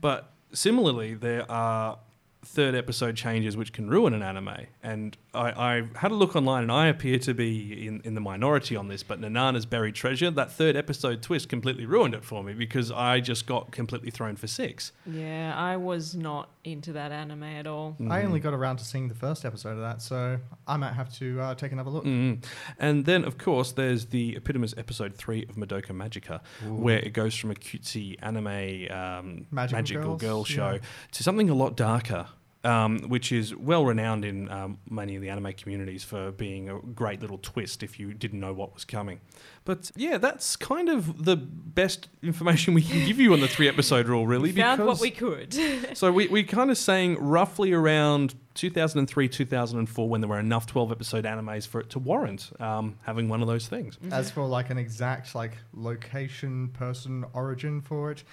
[0.00, 1.98] But similarly, there are
[2.44, 4.66] third episode changes which can ruin an anime.
[4.82, 8.20] And I, I had a look online, and I appear to be in, in the
[8.20, 9.02] minority on this.
[9.02, 13.20] But Nanana's Buried Treasure, that third episode twist completely ruined it for me because I
[13.20, 14.92] just got completely thrown for six.
[15.06, 17.96] Yeah, I was not into that anime at all.
[18.08, 21.12] I only got around to seeing the first episode of that, so I might have
[21.18, 22.04] to uh, take another look.
[22.04, 22.44] Mm.
[22.78, 27.34] And then, of course, there's the Epitomus episode three of Madoka Magica, where it goes
[27.34, 28.46] from a cutesy anime
[28.92, 30.78] um, Magical magical, girls, girl show yeah.
[31.12, 32.26] to something a lot darker.
[32.64, 36.78] Um, which is well renowned in um, many of the anime communities for being a
[36.78, 39.20] great little twist if you didn't know what was coming.
[39.64, 43.68] But yeah, that's kind of the best information we can give you on the three
[43.68, 44.52] episode rule, really.
[44.52, 45.52] We found what we could.
[45.94, 50.92] so we, we kind of saying roughly around 2003, 2004, when there were enough 12
[50.92, 53.98] episode animes for it to warrant um, having one of those things.
[54.10, 58.24] As for like an exact like location, person, origin for it,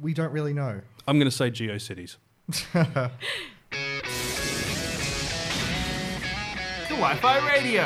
[0.00, 0.80] we don't really know.
[1.06, 2.16] I'm going to say GeoCities.
[2.48, 3.10] The
[6.88, 7.82] Wi-Fi radio.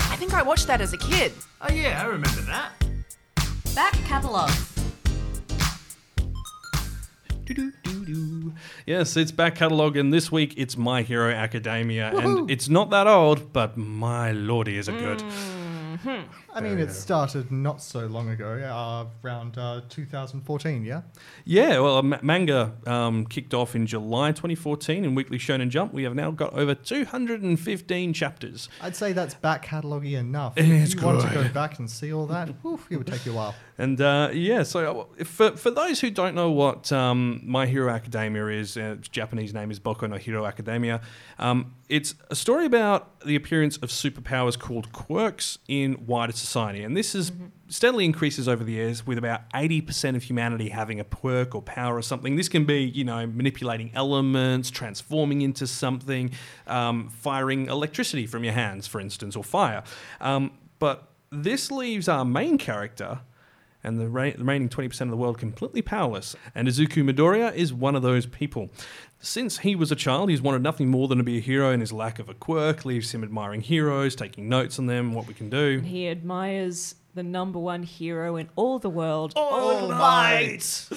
[0.00, 1.32] I think I watched that as a kid.
[1.60, 2.72] Oh yeah, I remember that.
[3.74, 4.50] Back catalogue.
[8.86, 13.06] Yes, it's back catalogue, and this week it's My Hero Academia, and it's not that
[13.06, 15.18] old, but my lordy, is it good.
[15.18, 16.22] Mm-hmm.
[16.52, 21.02] I mean, it started not so long ago, uh, around uh, 2014, yeah?
[21.44, 25.92] Yeah, well, ma- manga um, kicked off in July 2014 in Weekly Shonen Jump.
[25.92, 28.68] We have now got over 215 chapters.
[28.80, 30.54] I'd say that's back catalogy enough.
[30.56, 33.24] It's if you want to go back and see all that, oof, it would take
[33.26, 33.54] you a while.
[33.80, 37.90] And uh, yeah, so uh, for, for those who don't know what um, My Hero
[37.90, 41.00] Academia is, uh, its Japanese name is Boku no Hero Academia.
[41.38, 46.94] Um, it's a story about the appearance of superpowers called quirks in wider society, and
[46.94, 47.32] this is
[47.68, 51.62] steadily increases over the years, with about eighty percent of humanity having a quirk or
[51.62, 52.36] power or something.
[52.36, 56.32] This can be, you know, manipulating elements, transforming into something,
[56.66, 59.82] um, firing electricity from your hands, for instance, or fire.
[60.20, 63.20] Um, but this leaves our main character
[63.82, 66.36] and the re- remaining 20% of the world completely powerless.
[66.54, 68.70] And Izuku Midoriya is one of those people.
[69.20, 71.82] Since he was a child, he's wanted nothing more than to be a hero, and
[71.82, 75.34] his lack of a quirk leaves him admiring heroes, taking notes on them, what we
[75.34, 75.78] can do.
[75.78, 79.32] And He admires the number one hero in all the world.
[79.36, 80.88] All Might!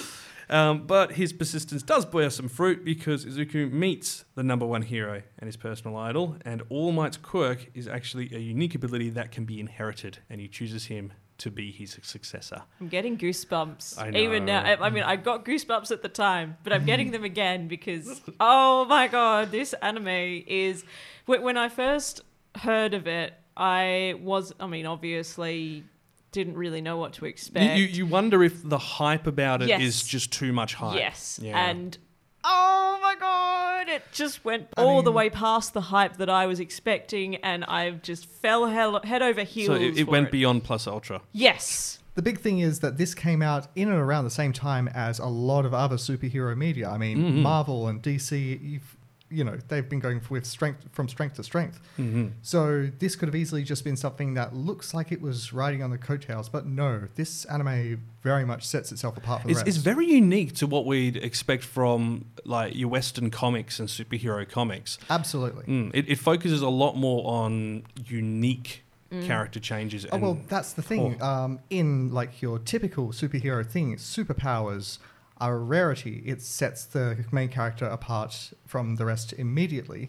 [0.48, 5.22] Um, but his persistence does bear some fruit because Izuku meets the number one hero
[5.38, 9.44] and his personal idol, and All Might's quirk is actually a unique ability that can
[9.44, 11.12] be inherited, and he chooses him
[11.44, 12.62] to be his successor.
[12.80, 14.14] I'm getting goosebumps.
[14.16, 14.62] Even now.
[14.62, 18.22] I I mean, I got goosebumps at the time, but I'm getting them again because,
[18.40, 20.84] oh my god, this anime is.
[21.26, 22.22] When I first
[22.56, 25.84] heard of it, I was, I mean, obviously
[26.32, 27.78] didn't really know what to expect.
[27.78, 30.02] you, you wonder if the hype about it is Yes.
[30.02, 30.96] just too much hype.
[30.96, 31.38] Yes.
[31.42, 31.56] Yeah.
[31.68, 31.96] And
[32.42, 36.60] oh my god, it just went all the way past the hype that I was
[36.60, 39.66] expecting, and I just fell hell, head over heels.
[39.68, 41.20] so it, it for went beyond plus ultra.
[41.32, 41.98] Yes.
[42.14, 45.18] The big thing is that this came out in and around the same time as
[45.18, 46.88] a lot of other superhero media.
[46.88, 47.42] I mean, Mm-hmm.
[47.42, 48.93] Marvel and DC, you've,
[49.34, 51.80] you know, they've been going with strength from strength to strength.
[51.98, 52.28] Mm-hmm.
[52.42, 55.90] So this could have easily just been something that looks like it was riding on
[55.90, 59.68] the coattails, but no, this anime very much sets itself apart from the It's, rest.
[59.68, 64.98] it's very unique to what we'd expect from like your Western comics and superhero comics.
[65.10, 65.64] Absolutely.
[65.64, 68.84] Mm, it, it focuses a lot more on unique
[69.22, 70.04] character changes.
[70.10, 71.22] Oh well, that's the thing.
[71.22, 74.98] Um, in like your typical superhero thing, superpowers
[75.44, 76.16] are a rarity.
[76.32, 77.04] It sets the
[77.38, 78.32] main character apart
[78.66, 80.04] from the rest immediately,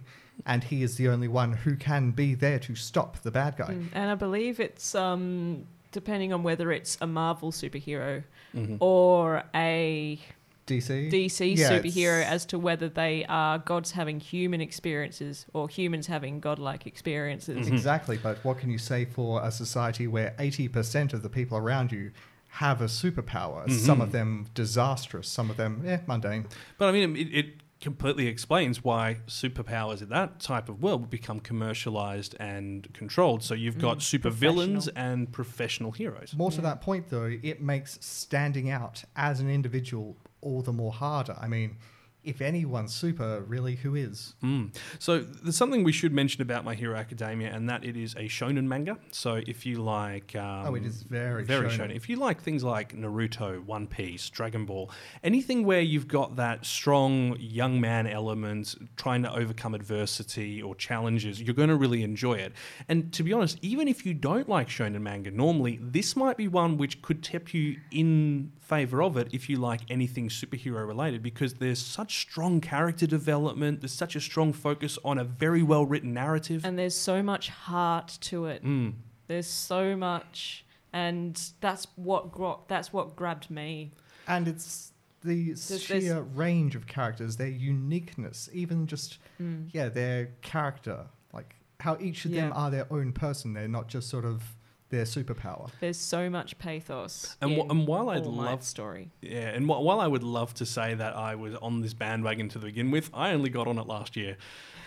[0.45, 3.74] and he is the only one who can be there to stop the bad guy.
[3.74, 8.24] Mm, And I believe it's um depending on whether it's a Marvel superhero
[8.56, 8.78] Mm-hmm.
[8.80, 10.19] or a
[10.67, 10.89] DC.
[11.12, 16.08] DC Yeah, superhero it's- as to whether they are gods having human experiences or humans
[16.08, 17.58] having godlike experiences.
[17.65, 17.76] Mm-hmm.
[17.76, 21.91] Exactly, but what can you say for a society where 80% of the people around
[21.91, 22.12] you
[22.56, 23.70] have a superpower?
[23.72, 24.02] Some Mm-hmm.
[24.02, 26.48] of them disastrous, some of them, eh, mundane.
[26.78, 27.46] But I mean, it, it
[27.82, 33.44] completely explains why superpowers in that type of world would become commercialized and controlled.
[33.44, 36.34] So you've got super villains and professional heroes.
[36.36, 40.94] More to that point, though, it makes standing out as an individual all the more
[40.94, 41.36] harder.
[41.39, 41.76] I mean,
[42.25, 44.33] if anyone's super, really, who is?
[44.43, 44.75] Mm.
[44.99, 48.27] So there's something we should mention about My Hero Academia, and that it is a
[48.27, 48.97] shonen manga.
[49.11, 51.91] So if you like, um, Oh, it is very very shonen.
[51.91, 51.95] shonen.
[51.95, 54.91] If you like things like Naruto, One Piece, Dragon Ball,
[55.23, 61.41] anything where you've got that strong young man element, trying to overcome adversity or challenges,
[61.41, 62.53] you're going to really enjoy it.
[62.89, 66.47] And to be honest, even if you don't like shonen manga normally, this might be
[66.47, 71.21] one which could tip you in favor of it if you like anything superhero related
[71.21, 75.86] because there's such strong character development there's such a strong focus on a very well
[75.86, 78.63] written narrative And there's so much heart to it.
[78.63, 78.93] Mm.
[79.28, 83.91] There's so much and that's what gro- that's what grabbed me.
[84.28, 89.69] And it's the there's- sheer range of characters, their uniqueness, even just, Mm.
[89.73, 91.08] yeah, their character.
[91.34, 93.54] Like how each of them are their own person.
[93.54, 94.55] They're not just sort of
[94.89, 95.69] their superpower.
[95.80, 97.36] There's so much pathos.
[97.41, 99.12] And wh- in and while I'd All love- story.
[99.21, 102.50] Yeah, and wh- while I would love to say that I was on this bandwagon
[102.50, 104.38] to begin with, I only got on it last year.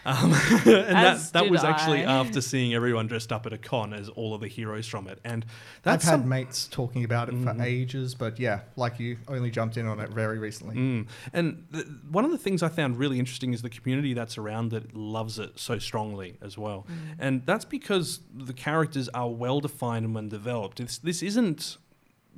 [0.05, 3.93] Um, and that, that did was actually after seeing everyone dressed up at a con
[3.93, 5.19] as all of the heroes from it.
[5.25, 5.45] And
[5.83, 7.59] that's I've had some- mates talking about it Mm-hmm.
[7.59, 10.77] for ages, but yeah, like you, only jumped in on it very recently.
[10.77, 11.07] Mm.
[11.33, 14.73] And th- one of the things I found really interesting is the community that's around
[14.73, 16.87] it loves it so strongly as well.
[17.19, 20.79] And that's because the characters are well defined and well developed.
[20.79, 21.77] This, this isn't.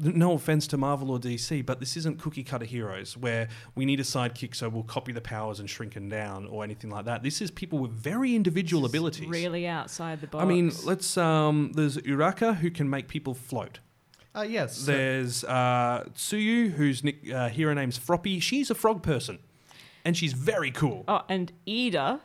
[0.02, 4.00] No offense to Marvel or DC, but this isn't cookie cutter heroes where we need
[4.00, 7.22] a sidekick so we'll copy the powers and shrink them down or anything like that.
[7.22, 9.28] This is people with very individual It's abilities.
[9.28, 10.42] Really outside the box.
[10.42, 11.16] I mean, let's.
[11.16, 13.80] Um, there's Uraka who can make people float.
[14.34, 14.84] Uh, yes.
[14.84, 18.40] There's uh, Tsuyu, whose nick, uh, hero name's Froppy.
[18.40, 19.40] She's a frog person,
[20.04, 21.04] and she's very cool.
[21.08, 22.20] Oh, and Iida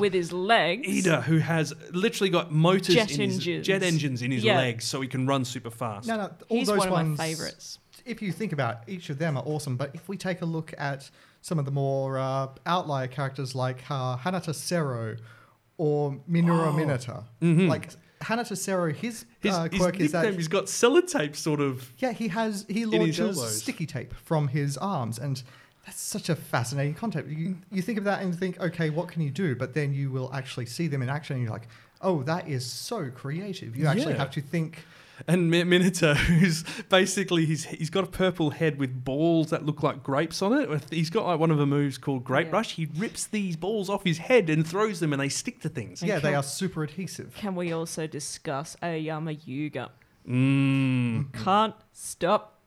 [0.00, 0.88] with his legs.
[0.88, 3.66] Iida, who has literally got motors Jet in his engines.
[3.66, 4.56] jet engines in his Yeah.
[4.56, 6.08] legs, so he can run super fast.
[6.08, 7.18] No, no, all He's those one of ones.
[7.18, 7.78] my favorites.
[8.04, 10.46] If you think about it, each of them are awesome, but if we take a
[10.46, 11.10] look at
[11.40, 15.16] some of the more uh, outlier characters like uh, Hanta Sero
[15.76, 17.24] or Minoru Mineta,
[17.68, 17.90] like
[18.22, 19.48] Hanta Sero, his, Oh.
[19.48, 19.48] Mm-hmm.
[19.48, 21.92] His, uh, his quirk is nickname, that he's got sellotape sort of.
[21.98, 23.62] yeah, he has he his launches elbows.
[23.62, 25.42] sticky tape from his arms, and
[25.84, 27.28] that's such a fascinating concept.
[27.28, 29.54] You you think of that and think, okay, what can you do?
[29.56, 31.68] But then you will actually see them in action, and you're like,
[32.00, 33.76] oh, that is so creative.
[33.76, 34.18] You actually Yeah.
[34.18, 34.84] have to think.
[35.28, 39.82] And Mi- Minato, who's basically he's he's got a purple head with balls that look
[39.82, 40.84] like grapes on it.
[40.90, 42.52] He's got like one of the moves called Grape Yeah.
[42.54, 42.72] Rush.
[42.74, 46.02] He rips these balls off his head and throws them, and they stick to things.
[46.02, 47.34] Yeah, they are super adhesive.
[47.36, 49.90] Can we also discuss Aoyama Yuga?
[50.28, 51.32] Mm.
[51.44, 52.58] Can't stop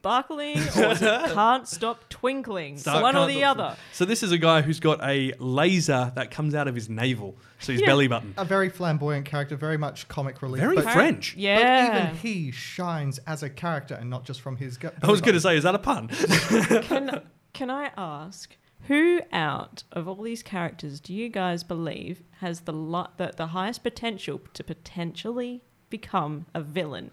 [0.00, 2.78] sparkling or is it can't stop twinkling?
[2.78, 3.76] Start- One or can't- the other.
[3.92, 7.36] So this is a guy who's got a laser that comes out of his navel,
[7.58, 7.86] so his Yeah.
[7.88, 8.32] belly button.
[8.38, 10.60] A very flamboyant character, very much comic relief.
[10.62, 11.34] Very but, French.
[11.34, 12.02] but Yeah.
[12.04, 14.94] even he shines as a character and not just from his gut.
[15.02, 16.08] I was going to say, is that a pun?
[16.08, 17.20] can,
[17.52, 18.56] can I ask
[18.88, 23.48] who out of all these characters do you guys believe has the li- the, the
[23.48, 27.10] highest potential to potentially become a villain?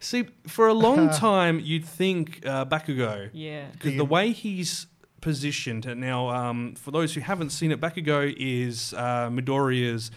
[0.00, 3.66] See, for a long time, you'd think uh, Bakugo, Yeah.
[3.72, 4.86] because the way he's
[5.20, 10.10] positioned and now, um, for those who haven't seen it, Bakugo is uh, Midoriya's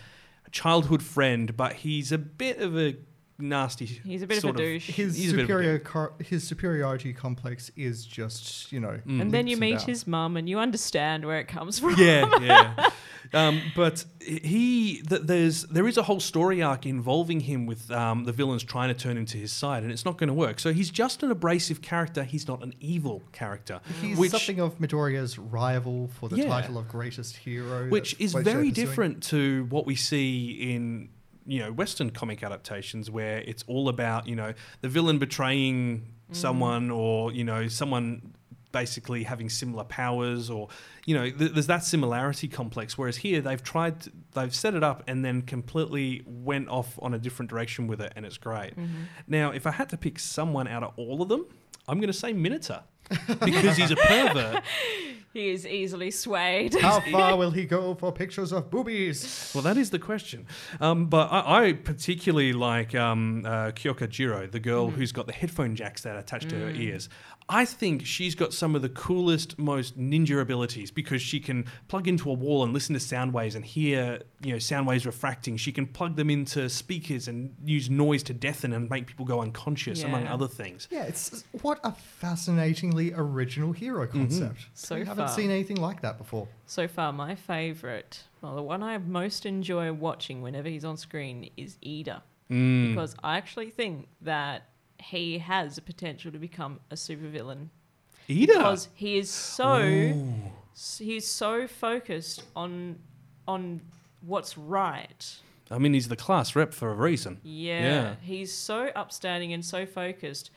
[0.52, 2.96] childhood friend, but he's a bit of a
[3.39, 3.86] nasty.
[3.86, 4.88] He's a bit of a douche.
[4.89, 9.00] his he's a bit of a superior car- his superiority complex is just you know.
[9.08, 9.22] Mm.
[9.22, 9.84] And then you meet bounds.
[9.86, 11.96] his mum and you understand where it comes from.
[11.98, 12.89] yeah, yeah.
[13.34, 18.26] Um, but he, th- there's there is a whole story arc involving him with um,
[18.26, 20.60] the villains trying to turn him to his side, and it's not going to work.
[20.60, 22.24] So he's just an abrasive character.
[22.24, 23.82] He's not an evil character.
[24.02, 26.48] He's which, something of Midoriya's rival for the Yeah.
[26.48, 31.10] title of greatest hero, which is very different to what we see in
[31.46, 36.36] you know Western comic adaptations, where it's all about you know the villain betraying mm.
[36.36, 38.34] someone or you know someone
[38.72, 40.68] basically having similar powers or
[41.06, 42.98] you know th- there's that similarity complex.
[42.98, 47.14] Whereas here they've tried to- they've set it up and then completely went off on
[47.14, 48.76] a different direction with it and it's great.
[48.76, 49.04] Mm-hmm.
[49.28, 51.46] Now if i had to pick someone out of all of them
[51.88, 52.84] i'm going to say Mineta
[53.46, 54.64] because he's a pervert
[55.34, 56.76] He is easily swayed.
[56.76, 59.52] How far will he go for pictures of boobies?
[59.56, 60.46] Well, that is the question.
[60.80, 65.34] Um, but I, I particularly like um, uh, Kyoka Jiro, the girl who's got the
[65.34, 67.10] headphone jacks that attach to her ears.
[67.50, 72.08] I think she's got some of the coolest, most ninja abilities because she can plug
[72.08, 75.58] into a wall and listen to sound waves and hear, you know, sound waves refracting.
[75.58, 79.42] She can plug them into speakers and use noise to deafen and make people go
[79.42, 80.88] unconscious, among other things.
[80.90, 84.68] Yeah, it's what a fascinatingly original hero concept.
[84.74, 85.36] So we haven't far.
[85.36, 86.48] seen anything like that before.
[86.66, 91.50] So far, my favourite, well, the one I most enjoy watching whenever he's on screen
[91.58, 92.22] is Iida.
[92.50, 92.90] Mm.
[92.90, 94.70] Because I actually think that
[95.04, 97.68] he has the potential to become a supervillain.
[98.28, 99.82] Because he is so
[101.00, 102.98] he's so focused on
[103.48, 103.82] on
[104.22, 105.36] what's right.
[105.70, 107.39] I mean, he's the class rep for a reason.
[107.44, 108.16] Yeah, Yeah.
[108.22, 110.52] He's so upstanding and so focused,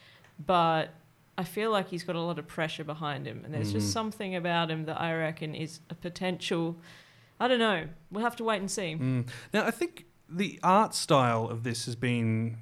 [0.44, 0.90] but
[1.38, 3.78] I feel like he's got a lot of pressure behind him, and there's Mm-hmm.
[3.80, 6.76] just something about him that I reckon is a potential.
[7.40, 7.86] I don't know.
[8.10, 8.96] We'll have to wait and see.
[8.98, 9.26] Mm.
[9.52, 12.56] Now, I think the art style of this has been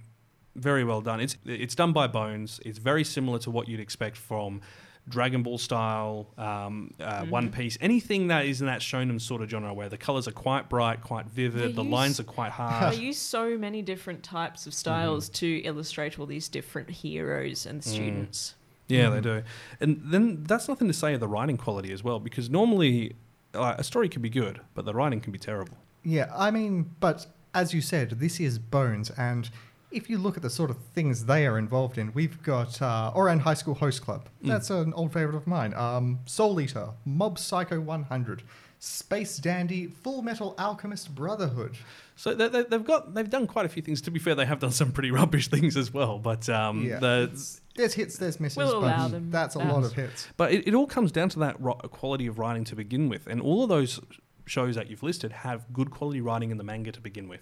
[0.57, 1.21] very well done.
[1.21, 2.61] It's it's done by Bones.
[2.64, 4.61] It's very similar to what you'd expect from
[5.09, 9.51] Dragon Ball style, um, uh, One Piece, anything that is in that shonen sort of
[9.51, 12.53] genre where the colors are quite bright, quite vivid, They the use- lines are quite
[12.61, 12.73] hard.
[12.93, 12.99] They hard.
[12.99, 14.79] use so many different types of Mm-hmm.
[14.79, 17.71] styles to illustrate all these different heroes Mm.
[17.71, 18.55] and students.
[18.88, 19.43] yeah, they do.
[19.81, 23.14] And then that's nothing to say of the writing quality as well, because normally
[23.55, 25.77] uh, a story can be good, but the writing can be terrible.
[26.03, 29.49] Yeah, I mean, but as you said, this is Bones, and
[29.94, 33.12] if you look at the sort of things they are involved in, we've got uh,
[33.14, 34.28] Ouran High School Host Club.
[34.42, 35.72] That's an old favorite of mine.
[35.74, 38.42] Um, Soul Eater, Mob Psycho 100,
[38.78, 41.76] Space Dandy, Full Metal Alchemist Brotherhood.
[42.16, 44.00] So they, they, they've got they've done quite a few things.
[44.02, 46.18] To be fair, they have done some pretty rubbish things as well.
[46.18, 47.30] But um, Yeah, the
[47.76, 49.72] there's hits, there's misses, We'll but them that's a that.
[49.72, 50.28] lot of hits.
[50.37, 53.26] But it, it all comes down to that ro- quality of writing to begin with.
[53.26, 54.00] And all of those
[54.46, 57.40] shows that you've listed have good quality writing in the manga to begin with.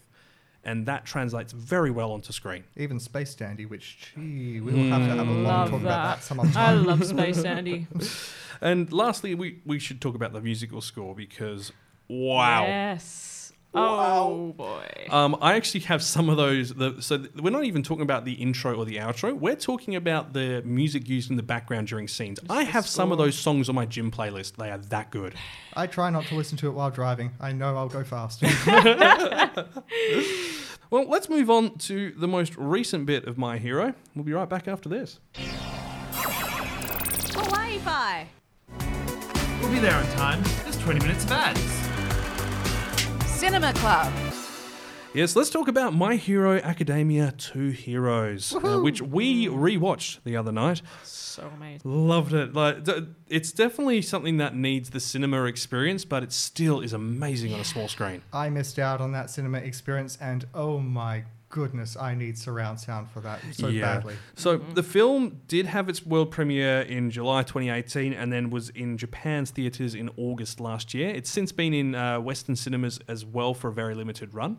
[0.64, 2.62] And that translates very well onto screen.
[2.76, 6.16] Even Space Dandy, which, gee, we'll have to have a long Love talk about that.
[6.18, 6.78] that some other time.
[6.78, 7.86] I love Space Dandy.
[8.60, 11.72] And lastly, we, we should talk about the musical score because,
[12.06, 12.62] wow.
[12.64, 13.41] Yes.
[13.74, 15.08] Oh boy.
[15.10, 16.74] Um, I actually have some of those.
[16.74, 19.32] The, so th- we're not even talking about the intro or the outro.
[19.32, 22.38] We're talking about the music used in the background during scenes.
[22.50, 24.56] I have some of those songs on my gym playlist.
[24.56, 25.34] They are that good.
[25.74, 27.32] I try not to listen to it while driving.
[27.40, 28.42] I know I'll go fast.
[30.92, 33.94] Well, let's move on to the most recent bit of My Hero.
[34.14, 35.20] We'll be right back after this.
[37.32, 38.26] Kawaii Fi.
[39.62, 40.42] We'll be there on time.
[40.64, 41.81] There's 20 minutes of ads.
[43.42, 44.12] Cinema Club.
[45.14, 50.52] Yes, let's talk about My Hero Academia 2 Heroes, uh, which we rewatched the other
[50.52, 50.80] night.
[51.02, 51.80] So amazing.
[52.06, 52.54] Loved it.
[52.54, 57.52] Like d- it's definitely something that needs the cinema experience, but it still is amazing
[57.52, 58.22] on a small screen.
[58.32, 63.08] I missed out on that cinema experience, and oh my goodness, I need surround sound
[63.10, 64.16] for that so badly.
[64.34, 68.96] So the film did have its world premiere in July 2018 and then was in
[68.96, 71.10] Japan's theaters in August last year.
[71.10, 74.58] It's since been in uh, Western cinemas as well for a very limited run.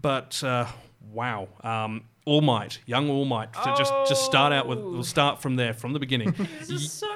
[0.00, 0.66] But uh,
[1.12, 3.52] wow, um, All Might, young All Might.
[3.52, 6.34] To just just start out with, we'll start from there, from the beginning.
[6.60, 7.09] This is so wonderful.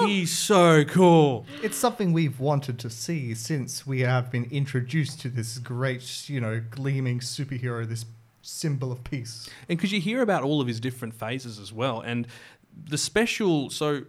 [0.00, 1.46] He's so cool.
[1.62, 6.40] It's something we've wanted to see since we have been introduced to this great, you
[6.40, 8.04] know, gleaming superhero, this
[8.42, 9.48] symbol of peace.
[9.68, 12.00] And because you hear about all of his different phases as well.
[12.00, 12.26] And
[12.72, 14.02] the special, so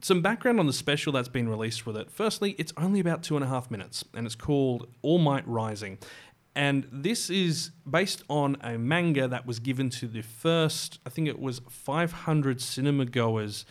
[0.00, 2.10] some background on the special that's been released with it.
[2.10, 5.98] Firstly, it's only about two and a half minutes, and it's called All Might Rising.
[6.54, 11.26] And this is based on a manga that was given to the first, I think
[11.26, 13.66] it was 500 cinema goers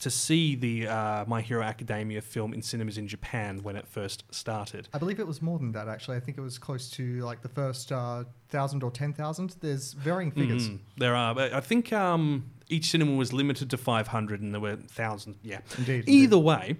[0.00, 4.24] to see the uh, My Hero Academia film in cinemas in Japan when it first
[4.30, 4.88] started.
[4.94, 6.16] I believe it was more than that, actually.
[6.16, 9.56] I think it was close to like the first uh, thousand or ten thousand.
[9.60, 10.68] There's varying figures.
[10.68, 14.60] Mm, there are, but I think um, each cinema was limited to 500 and there
[14.60, 15.36] were thousands.
[15.42, 15.60] Yeah.
[15.78, 16.44] Indeed, Either indeed.
[16.46, 16.76] way,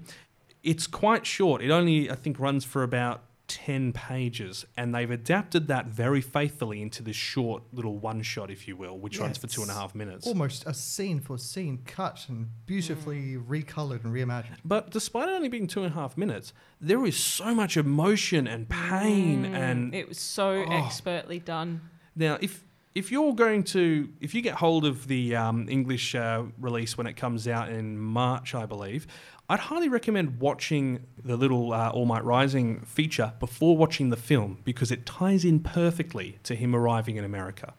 [0.62, 1.62] it's quite short.
[1.62, 6.80] It only, I think, runs for about 10 pages, and they've adapted that very faithfully
[6.82, 9.70] into this short little one shot, if you will, which Yeah, runs for two and
[9.70, 10.26] a it's half minutes.
[10.26, 14.58] Almost a scene for scene cut and beautifully recolored and reimagined.
[14.64, 18.46] But despite it only being two and a half minutes, there is so much emotion
[18.46, 20.70] and pain and It was so Oh.
[20.86, 21.80] expertly done.
[22.14, 26.42] Now, if if you're going to if you get hold of the um, English uh,
[26.58, 29.06] release when it comes out in March, I believe,
[29.50, 34.58] I'd highly recommend watching the little uh, All Might Rising feature before watching the film
[34.64, 37.72] because it ties in perfectly to him arriving in America,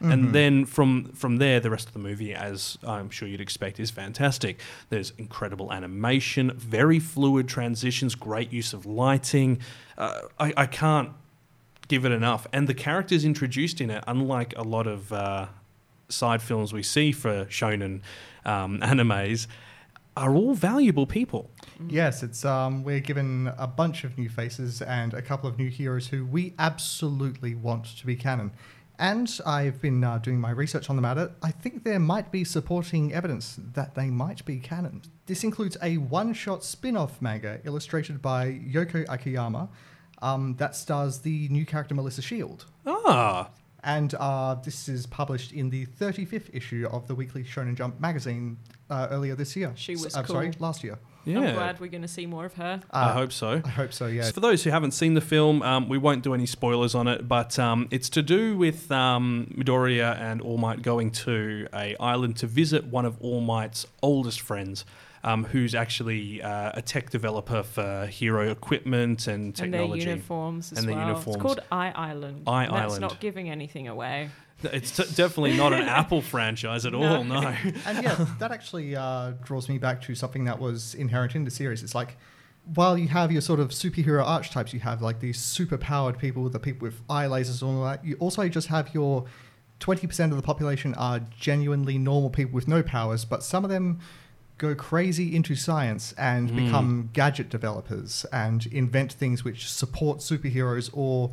[0.00, 3.78] and then from from there, the rest of the movie, as I'm sure you'd expect,
[3.78, 4.60] is fantastic.
[4.88, 9.58] There's incredible animation, very fluid transitions, great use of lighting.
[9.98, 11.10] Uh, I, I can't
[11.90, 12.46] give it enough.
[12.52, 15.48] And the characters introduced in it, unlike a lot of uh,
[16.08, 18.00] side films we see for shonen
[18.44, 19.46] um, animes,
[20.20, 21.50] are all valuable people.
[21.88, 25.70] Yes, it's um, we're given a bunch of new faces and a couple of new
[25.70, 28.52] heroes who we absolutely want to be canon.
[28.98, 31.32] And I've been uh, doing my research on the matter.
[31.42, 35.00] I think there might be supporting evidence that they might be canon.
[35.24, 39.70] This includes a one-shot spin-off manga illustrated by Yoko Akiyama
[40.20, 42.66] um, that stars the new character Melissa Shield.
[42.86, 43.48] Ah,
[43.82, 48.58] And uh, this is published in the 35th issue of the Weekly Shonen Jump magazine
[48.90, 49.72] uh, earlier this year.
[49.74, 50.98] She was S- I'm sorry, last year.
[51.24, 51.38] yeah.
[51.40, 52.80] I'm glad we're going to see more of her.
[52.90, 53.62] I Uh, hope so.
[53.64, 54.22] I hope so, yeah.
[54.24, 57.08] So for those who haven't seen the film, um, we won't do any spoilers on
[57.08, 61.96] it, but um, it's to do with um, Midoriya and All Might going to a
[61.98, 64.84] island to visit one of All Might's oldest friends,
[65.22, 69.92] um, who's actually uh, a tech developer for hero equipment and technology.
[69.92, 71.08] And their uniforms as And their well.
[71.08, 71.36] uniforms.
[71.36, 72.42] It's called I Island.
[72.46, 73.00] I That's Island.
[73.02, 74.30] not giving anything away.
[74.62, 77.24] It's t- definitely not an Apple franchise at all.
[77.24, 77.40] No.
[77.86, 81.50] and yeah, that actually uh, draws me back to something that was inherent in the
[81.50, 81.82] series.
[81.82, 82.16] It's like,
[82.74, 86.48] while you have your sort of superhero archetypes, you have like these super powered people,
[86.50, 88.04] the people with eye lasers and all that.
[88.04, 89.24] You also just have your
[89.80, 93.98] 20% of the population are genuinely normal people with no powers, but some of them
[94.60, 96.56] go crazy into science and hmm.
[96.56, 101.30] become gadget developers and invent things which support superheroes or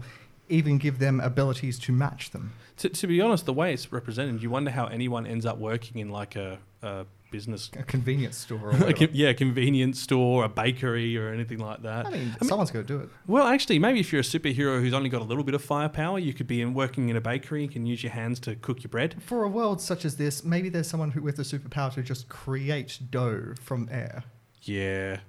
[0.50, 2.54] even give them abilities to match them.
[2.78, 6.00] to, to be honest, the way it's represented, you wonder how anyone ends up working
[6.00, 11.18] in like a, a business, A convenience store or a yeah, convenience store, a bakery,
[11.18, 12.08] or anything like that.
[12.08, 13.10] I mean, someone's got to do it.
[13.28, 16.20] Well, actually, maybe if you're a superhero who's only got a little bit of firepower,
[16.20, 17.64] you could be in, working in a bakery.
[17.64, 19.22] You can use your hands to cook your bread.
[19.22, 22.30] For a world such as this, maybe there's someone who, with the superpower to just
[22.30, 24.24] create dough from air.
[24.64, 25.20] Yeah.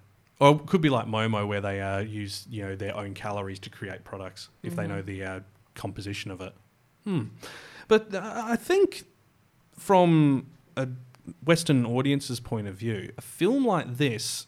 [0.40, 3.58] Or it could be like Momo, where they uh, use you know their own calories
[3.60, 5.40] to create products if they know the uh,
[5.74, 6.54] composition of it.
[7.04, 7.24] Hmm.
[7.88, 9.04] But uh, I think
[9.76, 10.46] from
[10.76, 10.86] a
[11.44, 14.46] Western audience's point of view, a film like this,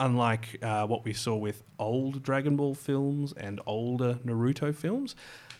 [0.00, 5.14] unlike uh, what we saw with old Dragon Ball films and older Naruto films,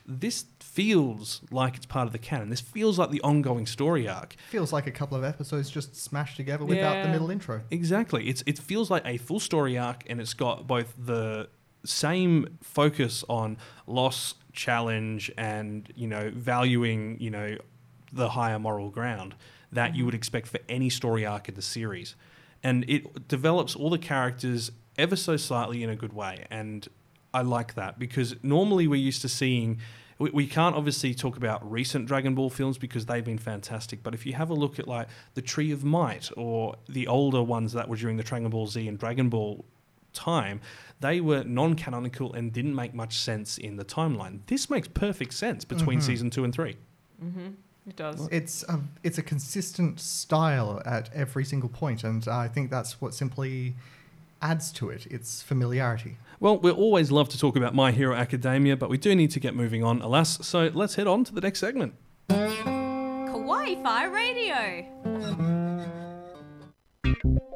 [0.06, 2.50] this feels like it's part of the canon.
[2.50, 4.34] This feels like the ongoing story arc.
[4.50, 7.62] Feels like a couple of episodes just smashed together without the middle intro.
[7.70, 8.28] Exactly.
[8.28, 11.48] It's it feels like a full story arc, and it's got both the
[11.84, 17.56] same focus on loss, challenge, and you know valuing you know
[18.12, 19.34] the higher moral ground
[19.74, 20.06] that you mm-hmm.
[20.06, 22.16] would expect for any story arc in the series,
[22.62, 26.88] and it develops all the characters ever so slightly in a good way, and
[27.32, 29.80] I like that because normally we're used to seeing.
[30.16, 34.04] We, we can't obviously talk about recent Dragon Ball films because they've been fantastic.
[34.04, 37.42] But if you have a look at like the Tree of Might or the older
[37.42, 39.64] ones that were during the Dragon Ball Z and Dragon Ball
[40.12, 40.60] time,
[41.00, 44.38] they were non-canonical and didn't make much sense in the timeline.
[44.46, 46.06] This makes perfect sense between mm-hmm.
[46.06, 46.76] season two and three.
[47.22, 47.48] Mm-hmm.
[47.86, 48.28] It does.
[48.32, 53.12] It's a, it's a consistent style at every single point, and I think that's what
[53.12, 53.74] simply
[54.40, 55.06] adds to it.
[55.10, 56.16] It's familiarity.
[56.40, 59.40] Well, we always love to talk about My Hero Academia, but we do need to
[59.40, 60.46] get moving on, alas.
[60.46, 61.94] So let's head on to the next segment.
[62.30, 64.86] Kawaii Fi Radio.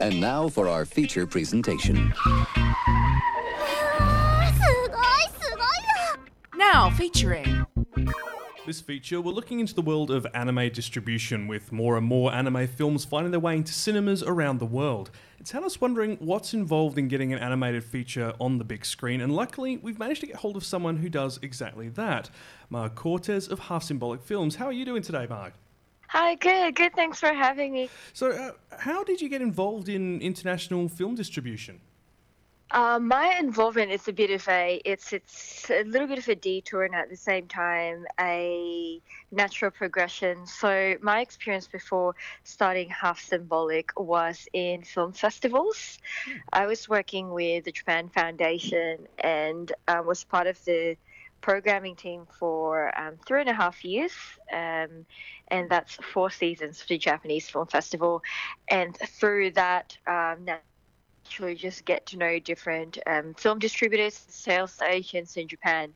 [0.01, 2.12] And now for our feature presentation.
[6.59, 7.64] Now featuring
[8.69, 12.66] This feature, we're looking into the world of anime distribution with more and more anime
[12.66, 15.11] films finding their way into cinemas around the world.
[15.41, 19.23] It's had us wondering what's involved in getting an animated feature on the big screen,
[19.23, 22.29] and luckily, we've managed to get hold of someone who does exactly that.
[22.69, 24.57] Marg Cortez of Half Symbolic Films.
[24.57, 25.55] How are you doing today, Marg?
[26.09, 26.93] Hi, good, good.
[26.93, 27.89] Thanks for having me.
[28.12, 31.81] So, uh, how did you get involved in international film distribution?
[32.71, 36.35] Uh, my involvement is a bit of a it's it's a little bit of a
[36.35, 39.01] detour and at the same time a
[39.31, 40.47] natural progression.
[40.47, 42.14] So my experience before
[42.45, 45.99] starting Half Symbolic was in film festivals.
[46.53, 50.97] I was working with the Japan Foundation and uh, was part of the
[51.41, 54.12] programming team for um, three and a half years,
[54.53, 55.07] um,
[55.49, 58.23] and that's four seasons for the Japanese Film Festival.
[58.69, 60.45] And through that, um,
[61.29, 65.93] naturally just get to know different um, film distributors, sales agents in Japan.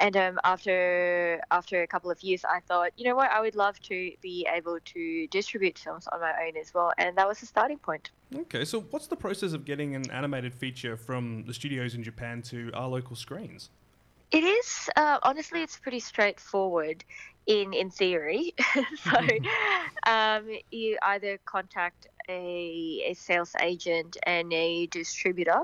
[0.00, 3.54] And um, after after a couple of years, I thought, you know what, I would
[3.54, 7.38] love to be able to distribute films on my own as well, and that was
[7.38, 8.10] the starting point.
[8.34, 12.42] Okay, so what's the process of getting an animated feature from the studios in Japan
[12.42, 13.70] to our local screens?
[14.32, 17.04] It is uh, honestly, it's pretty straightforward
[17.46, 18.54] in in theory.
[19.04, 19.20] so
[20.10, 25.62] um, you either contact a, a sales agent and a distributor.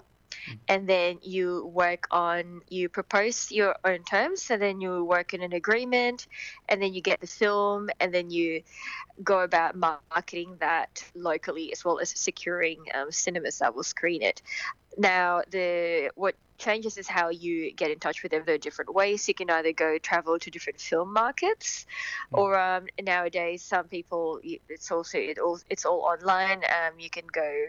[0.69, 5.43] And then you work on, you propose your own terms, so then you work in
[5.43, 6.29] an agreement,
[6.69, 8.63] and then you get the film, and then you
[9.23, 14.41] go about marketing that locally as well as securing um, cinemas that will screen it.
[14.99, 18.43] Now, the what changes is how you get in touch with them.
[18.45, 19.27] There are different ways.
[19.29, 21.87] You can either go travel to different film markets,
[22.33, 26.59] or um, nowadays some people it's also it all it's all online.
[26.65, 27.67] Um, you can go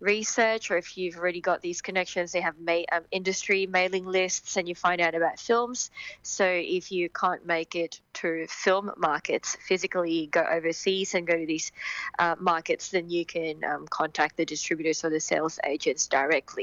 [0.00, 4.56] research, or if you've already got these connections, they have ma- um, industry mailing lists,
[4.56, 5.90] and you find out about films.
[6.22, 11.46] So if you can't make it to film markets physically, go overseas and go to
[11.46, 11.72] these
[12.18, 16.55] uh, markets, then you can um, contact the distributors or the sales agents directly,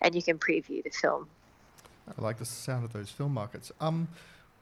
[0.00, 1.28] and you can preview the film.
[2.08, 3.72] I like the sound of those film markets.
[3.80, 4.08] Um,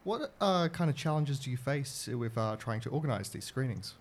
[0.05, 3.95] what uh, kind of challenges do you face with uh, trying to organize these screenings?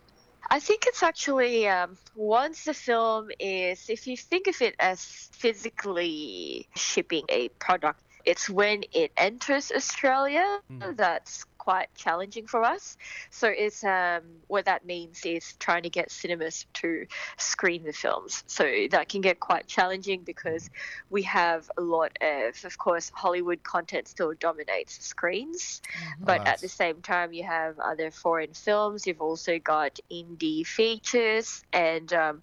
[0.49, 5.03] I think it's actually um, once the film is, if you think of it as
[5.31, 10.95] physically shipping a product, it's when it enters Australia Mm.
[10.97, 12.97] that's quite challenging for us.
[13.29, 17.05] So it's um, what that means is trying to get cinemas to
[17.37, 18.43] screen the films.
[18.47, 20.71] So that can get quite challenging because
[21.11, 25.81] we have a lot of, of course, Hollywood content still dominates screens,
[26.19, 29.05] but at the same time you have other foreign films.
[29.05, 32.11] You've also got indie features and.
[32.13, 32.41] Um,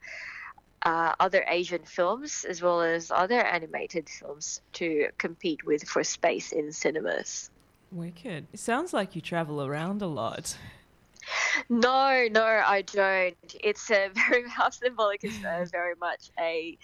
[0.83, 6.53] uh, other Asian films as well as other animated films to compete with for space
[6.53, 7.51] in cinemas.
[7.93, 8.47] Wicked.
[8.53, 10.57] It sounds like you travel around a lot.
[11.69, 13.37] No, no, I don't.
[13.61, 15.25] It's a very half symbolic.
[15.25, 15.37] Is
[15.71, 16.77] very much a.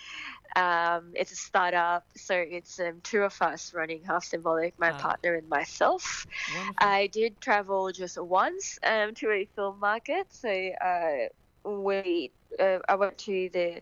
[0.57, 4.99] Um, it's a startup, so it's um, two of us running half symbolic, my Ah.
[4.99, 6.27] partner and myself.
[6.55, 6.75] Wonderful.
[6.79, 12.95] I did travel just once um, to a film market, so uh, we uh, I
[12.97, 13.81] went to the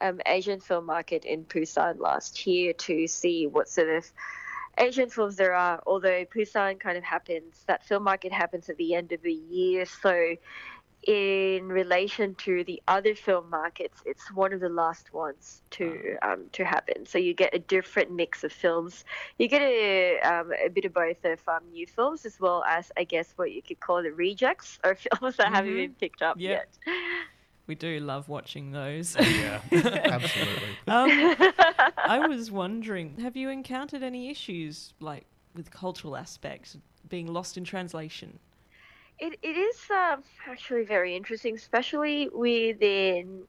[0.00, 4.04] um, Asian film market in Busan last year to see what sort of
[4.78, 5.82] Asian films there are.
[5.86, 9.84] Although Busan kind of happens, that film market happens at the end of the year,
[9.86, 10.36] so
[11.06, 16.48] in relation to the other film markets, it's one of the last ones to um,
[16.52, 17.06] to happen.
[17.06, 19.04] So you get a different mix of films.
[19.38, 22.92] You get a, um, a bit of both of um, new films as well as,
[22.96, 25.76] I guess, what you could call the rejects or films that haven't Mhm.
[25.76, 26.46] been picked up Yep.
[26.46, 26.68] yet.
[27.66, 29.16] We do love watching those.
[29.18, 29.60] Yeah.
[29.72, 30.68] Absolutely.
[30.88, 31.36] Um,
[31.98, 36.76] I was wondering, have you encountered any issues like with cultural aspects
[37.08, 38.38] being lost in translation?
[39.18, 43.44] It, it is um, actually very interesting, especially within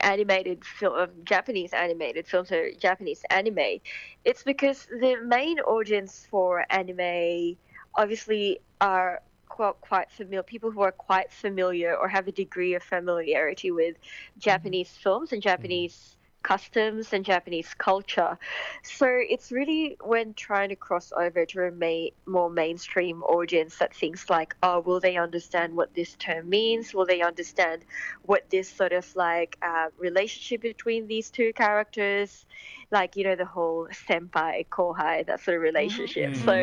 [0.00, 3.80] animated film, Japanese animated films or Japanese anime.
[4.24, 7.56] It's because the main audience for anime
[7.94, 12.82] obviously are quite, quite familiar, people who are quite familiar or have a degree of
[12.82, 14.40] familiarity with mm-hmm.
[14.40, 16.15] Japanese films and Japanese
[16.46, 18.38] customs and Japanese culture.
[18.84, 23.92] So it's really when trying to cross over to a ma- more mainstream audience that
[24.02, 26.94] things like, oh, will they understand what this term means?
[26.94, 27.84] Will they understand
[28.22, 32.46] what this sort of like uh, relationship between these two characters,
[32.92, 36.30] like you know the whole senpai kohai that sort of relationship.
[36.46, 36.54] So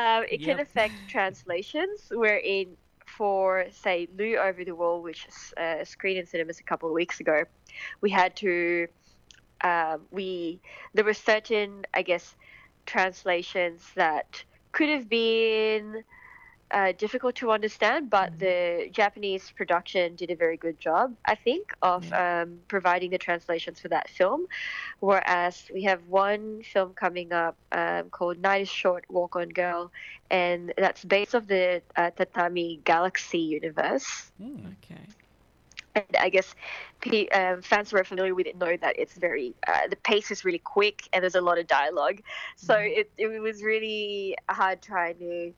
[0.00, 6.20] um, it can affect translations wherein for say Lu Over the Wall, which uh, screened
[6.20, 7.42] in cinemas a couple of weeks ago,
[8.00, 8.86] we had to
[9.62, 10.60] um, we
[10.94, 12.36] there were certain I guess
[12.86, 16.04] translations that could have been
[16.70, 21.72] uh, difficult to understand, but the Japanese production did a very good job, I think,
[21.82, 24.46] of um, providing the translations for that film.
[25.00, 29.90] Whereas we have one film coming up um, called Night is Short, Walk on Girl,
[30.30, 34.30] and that's based off the uh, Tatami Galaxy universe.
[34.40, 35.02] Okay.
[36.18, 36.54] I guess
[37.32, 40.44] um, fans who are familiar with it know that it's very, uh, the pace is
[40.44, 42.22] really quick and there's a lot of dialogue.
[42.56, 45.52] So it, it was really hard trying to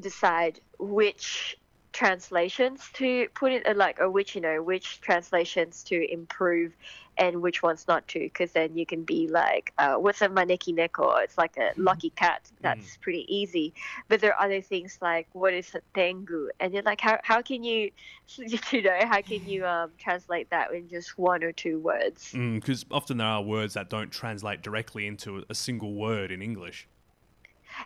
[0.00, 1.56] decide which
[1.92, 6.72] translations to put in, uh, like, or which, you know, which translations to improve
[7.18, 10.74] and which ones not to, because then you can be like, uh, what's a maneki
[10.74, 11.22] neko?
[11.22, 12.48] It's like a lucky cat.
[12.60, 13.74] That's pretty easy.
[14.06, 16.48] But there are other things like, what is a tengu?
[16.60, 17.90] And you're like, how, how can you,
[18.36, 22.32] you know, how can you um, translate that in just one or two words?
[22.32, 26.86] Because often there are words that don't translate directly into a single word in English.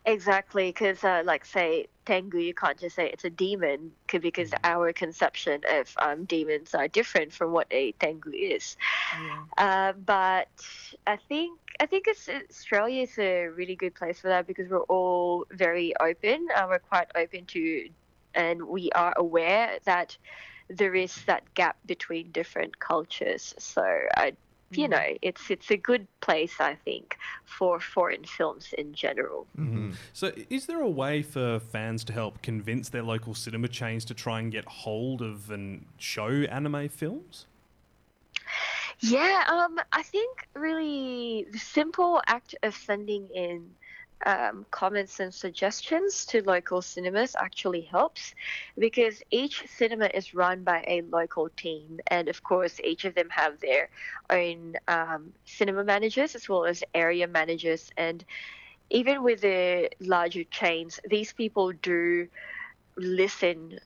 [0.05, 4.53] Exactly, because uh, like say Tengu, you can't just say it's a demon 'cause- because
[4.65, 8.77] our conception of um, demons are different from what a Tengu is.
[9.59, 10.49] Uh, but
[11.07, 14.81] I think I think it's, Australia is a really good place for that because we're
[14.99, 16.49] all very open.
[16.55, 17.89] Uh, we're quite open to,
[18.35, 20.17] and we are aware that
[20.69, 23.55] there is that gap between different cultures.
[23.59, 23.83] So
[24.17, 24.35] I.
[24.73, 24.93] You mm-hmm.
[24.93, 29.47] know, it's it's a good place, I think, for foreign films in general.
[29.59, 29.83] Mm-hmm.
[29.83, 29.93] Mm-hmm.
[30.13, 34.15] So, is there a way for fans to help convince their local cinema chains to
[34.15, 37.47] try and get hold of and show anime films?
[39.01, 43.71] Yeah, um, I think really the simple act of sending in
[44.27, 48.35] um, comments and suggestions to local cinemas actually helps
[48.79, 53.29] because each cinema is run by a local team, and of course, each of them
[53.31, 53.89] have their
[54.31, 57.91] own um, cinema managers as well as area managers.
[57.97, 58.25] And
[58.91, 62.29] even with the larger chains, these people do
[62.97, 63.79] listen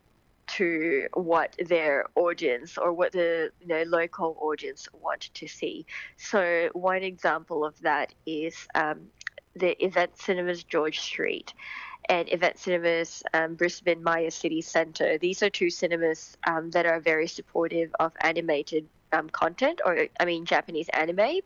[0.46, 5.86] to what their audience or what the you know local audience want to see.
[6.16, 9.08] So one example of that is um,
[9.56, 11.54] the Event Cinemas George Street
[12.08, 15.18] and Event Cinemas um, Brisbane Myer City Centre.
[15.18, 20.24] These are two cinemas um, that are very supportive of animated um, content, or I
[20.24, 21.40] mean Japanese anime,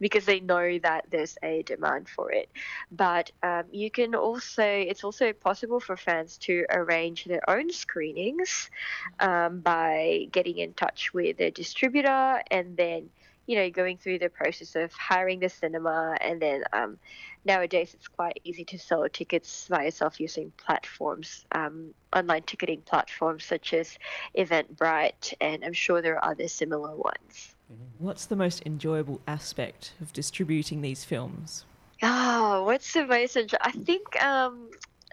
[0.00, 2.48] because they know that there's a demand for it.
[2.92, 8.70] But um, you can also, it's also possible for fans to arrange their own screenings
[9.18, 13.10] um, by getting in touch with their distributor and then,
[13.46, 16.16] you know, going through the process of hiring the cinema.
[16.20, 16.98] And then um,
[17.44, 23.44] nowadays it's quite easy to sell tickets by yourself using platforms, um, online ticketing platforms
[23.44, 23.98] such as
[24.36, 27.54] Eventbrite, and I'm sure there are other similar ones.
[27.98, 31.64] What's the most enjoyable aspect of distributing these films?
[32.02, 33.58] Oh, what's the most enjoy?
[33.60, 34.70] I think um,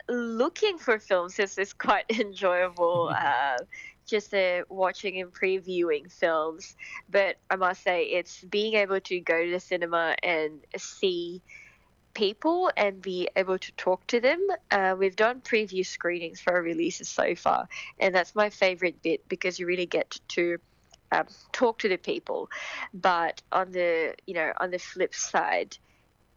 [0.10, 3.14] looking for films is, is quite enjoyable.
[3.18, 3.58] uh,
[4.08, 6.76] just uh, watching and previewing films,
[7.10, 11.42] but I must say it's being able to go to the cinema and see
[12.14, 14.40] people and be able to talk to them.
[14.72, 17.68] Uh, we've done preview screenings for our releases so far,
[18.00, 20.58] and that's my favorite bit because you really get to
[21.12, 22.50] um, talk to the people.
[22.94, 25.78] But on the you know on the flip side,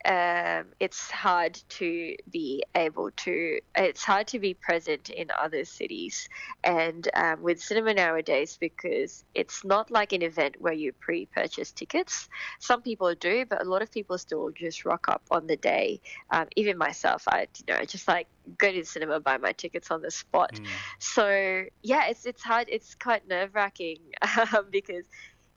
[0.04, 6.28] um, it's hard to be able to it's hard to be present in other cities
[6.64, 12.28] and um, with cinema nowadays because it's not like an event where you pre-purchase tickets.
[12.60, 16.00] Some people do but a lot of people still just rock up on the day.
[16.30, 18.26] Um, even myself i you know just like
[18.58, 20.54] go to the cinema buy my tickets on the spot.
[20.54, 20.66] Mm.
[20.98, 23.98] so yeah it's it's hard it's quite nerve-wracking
[24.52, 25.04] um, because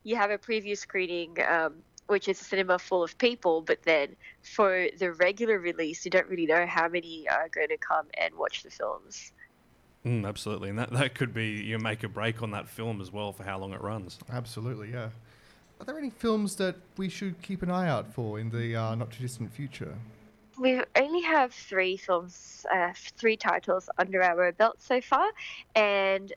[0.02, 1.74] you have a preview screening um,
[2.06, 6.28] which is a cinema full of people, but then for the regular release, you don't
[6.28, 9.32] really know how many are going to come and watch the films.
[10.04, 13.10] Mm, absolutely, and that, that could be you make a break on that film as
[13.10, 14.18] well for how long it runs.
[14.30, 15.08] Absolutely, yeah.
[15.80, 18.94] Are there any films that we should keep an eye out for in the uh,
[18.94, 19.94] not too distant future?
[20.58, 25.26] We only have three films, uh, three titles under our belt so far,
[25.74, 26.32] and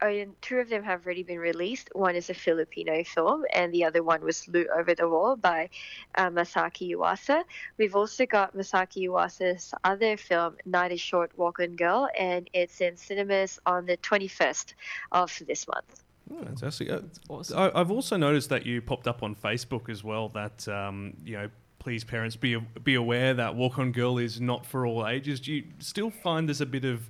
[0.00, 1.90] uh, two of them have already been released.
[1.94, 5.70] One is a Filipino film, and the other one was Lu Over the Wall by
[6.16, 7.44] uh, Masaki Yuasa.
[7.78, 12.80] We've also got Masaki Yuasa's other film, Night is Short, Walk on Girl, and it's
[12.80, 14.74] in cinemas on the 21st
[15.12, 16.04] of this month.
[16.32, 16.90] Oh, fantastic.
[16.90, 17.58] Uh, awesome.
[17.58, 20.28] I, I've also noticed that you popped up on Facebook as well.
[20.28, 24.64] That um, you know, please parents be be aware that Walk on Girl is not
[24.64, 25.40] for all ages.
[25.40, 27.08] Do you still find there's a bit of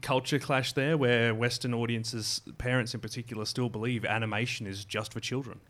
[0.00, 5.20] culture clash there, where Western audiences, parents in particular, still believe animation is just for
[5.20, 5.60] children?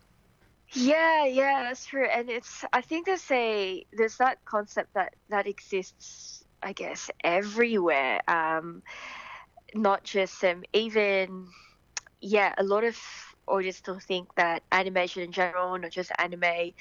[0.73, 2.07] Yeah, yeah, that's true.
[2.07, 8.21] And it's I think there's a there's that concept that that exists, I guess, everywhere.
[8.27, 8.81] Um,
[9.75, 11.47] not just um, even
[12.21, 12.97] yeah, a lot of
[13.47, 16.71] audience still think that animation in general, not just anime,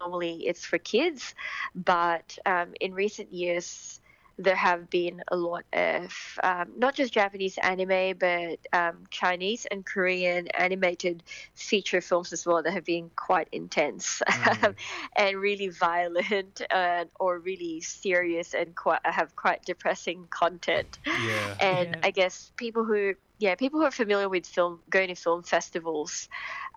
[0.00, 1.34] normally it's for kids.
[1.74, 4.00] But um, in recent years,
[4.42, 9.84] there have been a lot of um, not just Japanese anime, but um, Chinese and
[9.86, 11.22] Korean animated
[11.54, 14.22] feature films as well that have been quite intense
[15.16, 20.98] and really violent uh, or really serious and quite have quite depressing content.
[21.16, 21.56] Yeah.
[21.60, 22.02] And Yeah.
[22.02, 26.28] I guess people who yeah people who are familiar with film going to film festivals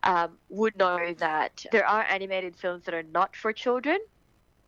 [0.04, 4.00] um, would know that there are animated films that are not for children.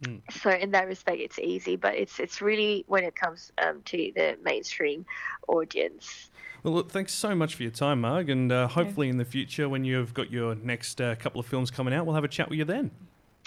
[0.04, 0.22] Mm.
[0.32, 4.12] So in that respect, it's easy, but it's it's really when it comes um, to
[4.16, 5.06] the mainstream
[5.48, 6.30] audience.
[6.64, 9.70] Well, look, thanks so much for your time, Marg, and uh, hopefully in the future,
[9.70, 12.50] when you've got your next uh, couple of films coming out, we'll have a chat
[12.50, 12.92] with you then.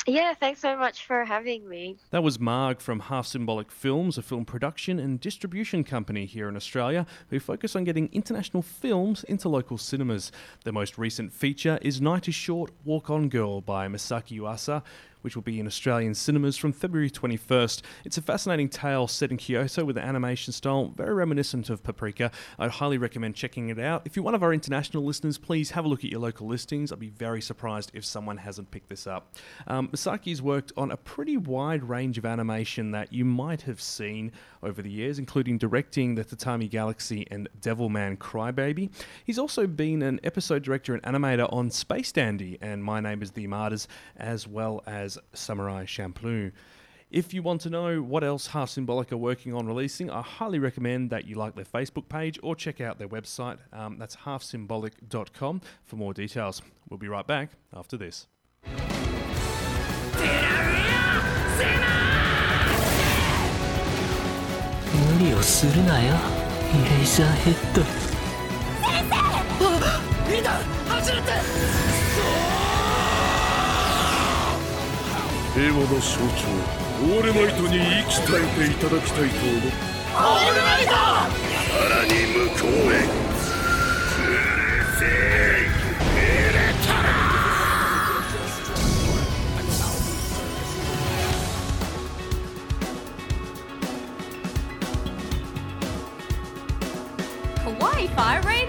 [0.07, 1.99] Yeah, thanks so much for having me.
[2.11, 6.57] That was Marg from Half Symbolic Films, a film production and distribution company here in
[6.57, 10.33] Australia who focus on getting international films into local cinemas.
[10.65, 14.83] Their most recent feature is Night is Short, Walk On Girl by Masaki Yuasa,
[15.23, 17.83] which will be in Australian cinemas from February 21st.
[18.05, 22.31] It's a fascinating tale set in Kyoto with an animation style very reminiscent of Paprika.
[22.59, 24.03] I'd highly recommend checking it out.
[24.05, 26.93] If you're one of our international listeners, please have a look at your local listings.
[26.93, 29.35] I'd be very surprised if someone hasn't picked this up.
[29.67, 34.33] Um, Masaki's worked on a pretty wide range of animation that you might have seen
[34.63, 38.91] over the years, including directing The Tatami Galaxy and Devilman Crybaby.
[39.25, 43.33] He's also been an episode director and animator on Space Dandy and My Name is
[43.33, 46.53] the Martyrs, as well as Samurai Champloo.
[47.11, 50.61] If you want to know what else Half Symbolic are working on releasing, I highly
[50.61, 53.59] recommend that you like their Facebook page or check out their website.
[53.73, 56.63] Um, that's halfsymbolic.com for more details.
[56.89, 58.29] We'll be right back after this.
[75.61, 76.49] 平和の象徴
[77.05, 80.97] オールマイトに息絶えていただきたいと思うオールライトさ
[81.91, 84.41] らに向こうへうる
[84.99, 85.69] せえ
[97.79, 98.60] Wi-Fi Radio.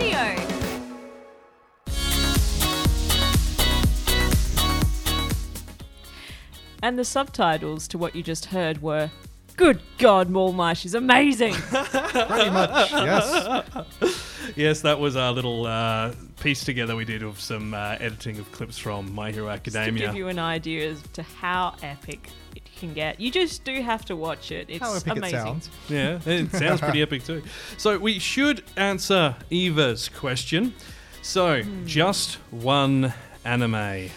[6.82, 9.10] And the subtitles to what you just heard were
[9.58, 11.54] Good God, Maulmice is amazing.
[11.54, 13.64] Pretty much, yes.
[14.56, 18.52] Yes, that was our little uh, piece together we did of some uh, editing of
[18.52, 20.08] clips from My Hero Just to Academia.
[20.08, 23.20] give you an idea as to how epic it can get.
[23.22, 24.68] You just do have to watch it.
[24.70, 25.38] It's How epic amazing.
[25.38, 25.70] it sounds.
[25.88, 27.44] Yeah, it sounds pretty epic too.
[27.78, 30.74] So we should answer Eva's question.
[31.22, 31.86] So, Hmm.
[31.86, 33.14] just one
[33.46, 34.10] anime.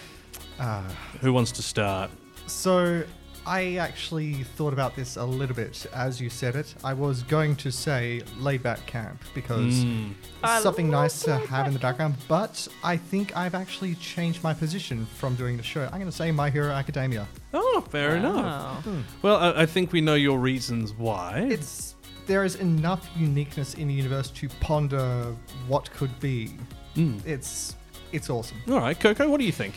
[0.58, 0.84] Ah.
[1.20, 2.10] Who wants to start?
[2.46, 3.04] So,
[3.46, 6.74] I actually thought about this a little bit as you said it.
[6.82, 10.14] I was going to say laid back camp because Mm.
[10.42, 14.54] It's something nice to have in the background, but I think I've actually changed my
[14.54, 15.84] position from doing the show.
[15.84, 17.26] I'm going to say My Hero Academia.
[17.52, 18.86] Oh, fair enough.
[19.22, 21.46] Well, I, I think we know your reasons why.
[21.50, 21.94] It's
[22.26, 25.34] there is enough uniqueness in the universe to ponder
[25.68, 26.54] what could be.
[26.96, 27.24] Mm.
[27.26, 27.76] It's
[28.12, 28.58] it's awesome.
[28.68, 29.74] All right, Coco, what do you think?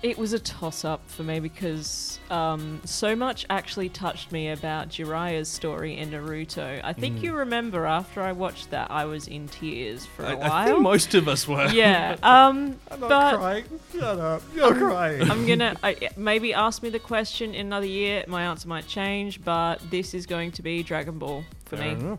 [0.00, 4.90] It was a toss up for me because um, so much actually touched me about
[4.90, 6.80] Jiraiya's story in Naruto.
[6.84, 7.22] I think Mm.
[7.22, 10.52] you remember after I watched that, I was in tears for a I, while.
[10.52, 11.66] I think most of us were.
[11.70, 12.14] yeah.
[12.22, 13.64] Um, I'm not but crying.
[13.92, 14.42] Shut up.
[14.54, 15.28] You're crying.
[15.28, 18.22] I'm gonna I, maybe ask me the question in another year.
[18.28, 22.00] My answer might change, but this is going to be Dragon Ball for Fair me.
[22.00, 22.18] enough.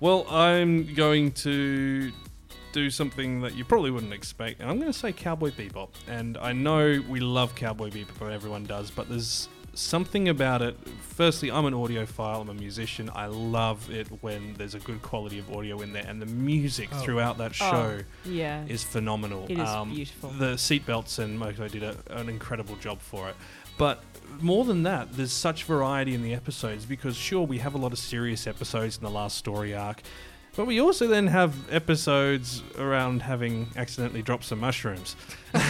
[0.00, 2.10] Well, I'm going to
[2.78, 5.88] do something that you probably wouldn't expect, and I'm going to say Cowboy Bebop.
[6.06, 10.76] And I know we love Cowboy Bebop, everyone does, but there's something about it.
[11.16, 13.10] Firstly, I'm an audiophile, I'm a musician.
[13.14, 16.88] I love it when there's a good quality of audio in there, and the music
[16.92, 16.98] Oh.
[16.98, 18.64] throughout that Oh, show yeah.
[18.66, 19.46] is phenomenal.
[19.48, 20.30] It is um, beautiful.
[20.30, 23.36] The seatbelts and Yoko did a, an incredible job for it.
[23.76, 24.02] But
[24.40, 27.92] more than that, there's such variety in the episodes because sure we have a lot
[27.92, 30.02] of serious episodes in the last story arc,
[30.58, 35.14] but we also then have episodes around having accidentally dropped some mushrooms.
[35.52, 35.62] One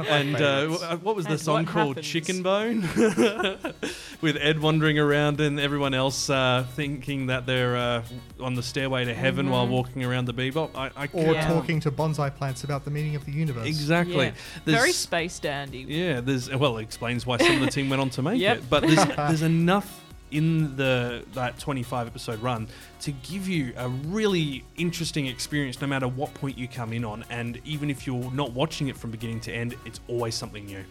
[0.00, 0.38] of my and uh,
[0.78, 1.02] favorites.
[1.04, 1.96] what was the And song called?
[1.96, 2.08] happens?
[2.08, 2.80] Chicken Bone,
[4.22, 8.02] with Ed wandering around and everyone else uh, thinking that they're uh,
[8.40, 10.70] on the stairway to heaven while walking around the bebop.
[10.74, 11.46] I, I or Yeah.
[11.46, 13.66] talking to bonsai plants about the meaning of the universe.
[13.66, 14.16] exactly.
[14.26, 14.32] Yeah.
[14.64, 15.84] There's- Very space dandy.
[15.86, 18.56] yeah, there's well, it explains why some of the team went on to make Yep.
[18.56, 18.70] it.
[18.70, 20.00] But there's there's enough
[20.34, 22.66] in the that 25 episode run
[23.00, 27.24] to give you a really interesting experience no matter what point you come in on.
[27.30, 30.84] And even if you're not watching it from beginning to end it's always something new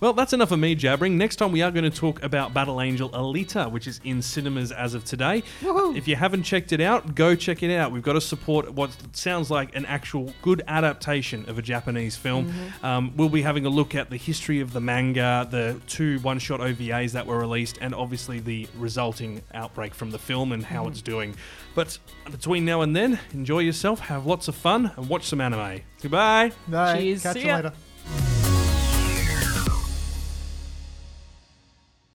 [0.00, 1.18] well, that's enough of me jabbering.
[1.18, 4.72] Next time, we are going to talk about Battle Angel Alita, which is in cinemas
[4.72, 5.42] as of today.
[5.62, 7.92] If you haven't checked it out, go check it out.
[7.92, 12.52] We've got to support what sounds like an actual good adaptation of a Japanese film.
[12.82, 16.38] Um, we'll be having a look at the history of the manga, the two one
[16.38, 20.86] shot OVAs that were released, and obviously the resulting outbreak from the film and how
[20.88, 21.34] it's doing.
[21.74, 21.98] But
[22.30, 25.82] between now and then, enjoy yourself, have lots of fun, and watch some anime.
[26.02, 26.52] Goodbye.
[26.66, 26.98] Bye.
[26.98, 27.22] Cheers.
[27.22, 27.56] Catch See you ya.
[27.56, 27.72] later.